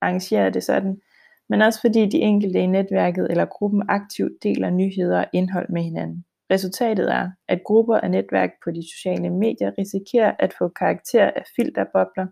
arrangerer 0.00 0.50
det 0.50 0.62
sådan, 0.62 1.00
men 1.48 1.62
også 1.62 1.80
fordi 1.80 2.08
de 2.08 2.18
enkelte 2.18 2.58
i 2.58 2.66
netværket 2.66 3.30
eller 3.30 3.44
gruppen 3.44 3.82
aktivt 3.88 4.42
deler 4.42 4.70
nyheder 4.70 5.18
og 5.18 5.26
indhold 5.32 5.68
med 5.68 5.82
hinanden. 5.82 6.24
Resultatet 6.50 7.12
er, 7.12 7.30
at 7.48 7.64
grupper 7.64 7.98
og 7.98 8.10
netværk 8.10 8.50
på 8.64 8.70
de 8.70 8.82
sociale 8.92 9.30
medier 9.30 9.72
risikerer 9.78 10.34
at 10.38 10.54
få 10.58 10.68
karakter 10.68 11.30
af 11.36 11.44
filterbobler 11.56 12.26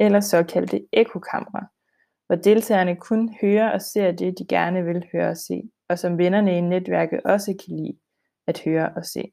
eller 0.00 0.20
såkaldte 0.20 0.86
ekokamre, 0.92 1.66
hvor 2.26 2.36
deltagerne 2.36 2.96
kun 2.96 3.34
hører 3.40 3.70
og 3.70 3.82
ser 3.82 4.12
det, 4.12 4.38
de 4.38 4.46
gerne 4.46 4.84
vil 4.84 5.06
høre 5.12 5.28
og 5.28 5.36
se, 5.36 5.62
og 5.88 5.98
som 5.98 6.18
vennerne 6.18 6.58
i 6.58 6.60
netværket 6.60 7.20
også 7.24 7.64
kan 7.66 7.76
lide 7.76 7.98
at 8.46 8.62
høre 8.64 8.92
og 8.96 9.04
se. 9.04 9.32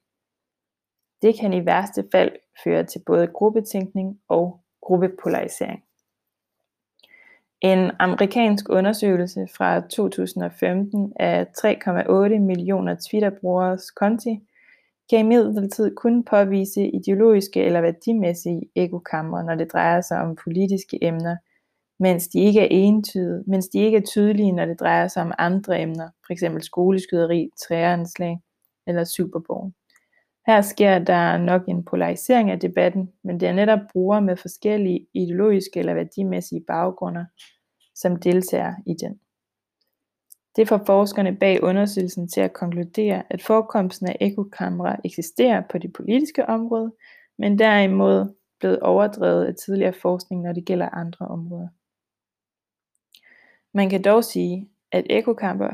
Det 1.22 1.40
kan 1.40 1.54
i 1.54 1.66
værste 1.66 2.06
fald 2.12 2.32
føre 2.64 2.84
til 2.84 3.02
både 3.06 3.28
gruppetænkning 3.28 4.20
og 4.28 4.64
gruppepolarisering. 4.82 5.84
En 7.62 7.92
amerikansk 8.00 8.70
undersøgelse 8.70 9.48
fra 9.58 9.80
2015 9.80 11.14
af 11.20 11.48
3,8 11.58 12.40
millioner 12.40 12.96
Twitter-brugeres 13.10 13.92
konti 13.92 14.40
kan 15.10 15.20
imidlertid 15.20 15.96
kun 15.96 16.24
påvise 16.24 16.88
ideologiske 16.88 17.64
eller 17.64 17.82
værdimæssige 17.82 18.62
ekokamre, 18.76 19.44
når 19.44 19.56
det 19.56 19.74
drejer 19.74 20.02
sig 20.02 20.18
om 20.22 20.38
politiske 20.44 21.04
emner, 21.04 21.36
mens 22.00 22.28
de 22.28 22.40
ikke 22.40 22.62
er 22.62 22.68
entydige, 22.70 23.44
mens 23.48 23.68
de 23.68 23.80
ikke 23.80 23.98
er 23.98 24.02
tydelige, 24.02 24.52
når 24.52 24.66
det 24.66 24.80
drejer 24.80 25.08
sig 25.08 25.24
om 25.24 25.32
andre 25.38 25.82
emner, 25.82 26.10
f.eks. 26.28 26.44
skoleskyderi, 26.60 27.50
træanslag 27.68 28.40
eller 28.88 29.04
Superbowl. 29.04 29.72
Her 30.48 30.62
sker 30.62 31.00
der 31.00 31.38
nok 31.38 31.62
en 31.68 31.86
polarisering 31.86 32.52
af 32.52 32.60
debatten, 32.60 33.12
men 33.24 33.40
det 33.40 33.48
er 33.48 33.54
netop 33.54 33.80
brugere 33.94 34.22
med 34.22 34.38
forskellige 34.38 35.08
ideologiske 35.14 35.80
eller 35.80 35.94
værdimæssige 35.94 36.64
baggrunde, 36.68 37.26
som 37.96 38.16
deltager 38.16 38.74
i 38.86 38.94
den. 39.02 39.20
Det 40.56 40.68
får 40.68 40.82
forskerne 40.86 41.36
bag 41.36 41.64
undersøgelsen 41.64 42.28
til 42.28 42.42
at 42.42 42.54
konkludere, 42.54 43.24
at 43.30 43.42
forekomsten 43.42 44.08
af 44.08 44.18
ekokamera 44.22 45.00
eksisterer 45.04 45.62
på 45.70 45.78
det 45.78 45.94
politiske 45.94 46.50
område, 46.50 46.92
men 47.38 47.60
derimod 47.60 48.36
blevet 48.60 48.80
overdrevet 48.80 49.46
af 49.46 49.56
tidligere 49.56 49.94
forskning, 49.94 50.42
når 50.42 50.54
det 50.54 50.66
gælder 50.66 50.90
andre 50.90 51.28
områder. 51.28 51.68
Man 53.74 53.90
kan 53.90 54.02
dog 54.04 54.24
sige, 54.24 54.70
at 54.92 55.06
ekokamper 55.10 55.70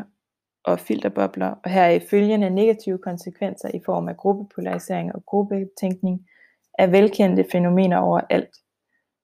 og 0.64 0.80
filterbobler, 0.80 1.56
og 1.64 1.70
her 1.70 2.00
følgende 2.10 2.50
negative 2.50 2.98
konsekvenser 2.98 3.70
i 3.74 3.82
form 3.86 4.08
af 4.08 4.18
gruppepolarisering 4.18 5.16
og 5.16 5.26
gruppetænkning, 5.26 6.28
er 6.74 6.88
velkendte 6.88 7.46
fænomener 7.52 7.98
overalt, 7.98 8.56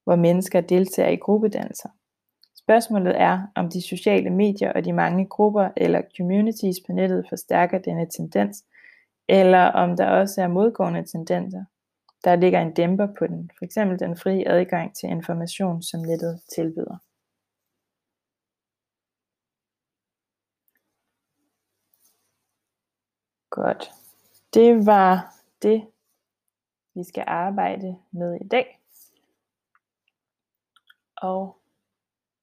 hvor 0.03 0.15
mennesker 0.15 0.61
deltager 0.61 1.09
i 1.09 1.15
gruppedannelser. 1.15 1.89
Spørgsmålet 2.65 3.21
er, 3.21 3.47
om 3.56 3.69
de 3.69 3.82
sociale 3.82 4.30
medier 4.30 4.73
og 4.73 4.86
de 4.86 4.93
mange 4.93 5.25
grupper 5.25 5.69
eller 5.78 6.01
communities 6.17 6.78
på 6.86 6.91
nettet 6.91 7.25
forstærker 7.30 7.80
denne 7.80 8.10
tendens, 8.10 8.65
eller 9.28 9.60
om 9.60 9.97
der 9.97 10.10
også 10.10 10.41
er 10.41 10.47
modgående 10.47 11.06
tendenser. 11.06 11.65
Der 12.23 12.36
ligger 12.36 12.62
en 12.62 12.73
dæmper 12.73 13.08
på 13.19 13.28
den, 13.28 13.51
f.eks. 13.60 13.73
den 13.73 14.17
frie 14.17 14.47
adgang 14.47 14.95
til 14.95 15.10
information, 15.10 15.84
som 15.84 15.99
nettet 15.99 16.41
tilbyder. 16.56 16.97
Godt. 23.49 23.91
Det 24.54 24.86
var 24.86 25.36
det, 25.62 25.88
vi 26.95 27.04
skal 27.04 27.23
arbejde 27.28 27.97
med 28.12 28.36
i 28.41 28.47
dag. 28.47 28.80
Og 31.17 31.58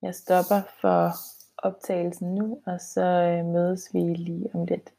jeg 0.02 0.14
stopper 0.14 0.62
for 0.80 1.12
optagelsen 1.58 2.34
nu, 2.34 2.58
og 2.66 2.80
så 2.80 3.02
øh, 3.02 3.44
mødes 3.44 3.94
vi 3.94 3.98
lige 3.98 4.50
om 4.54 4.64
lidt. 4.64 4.90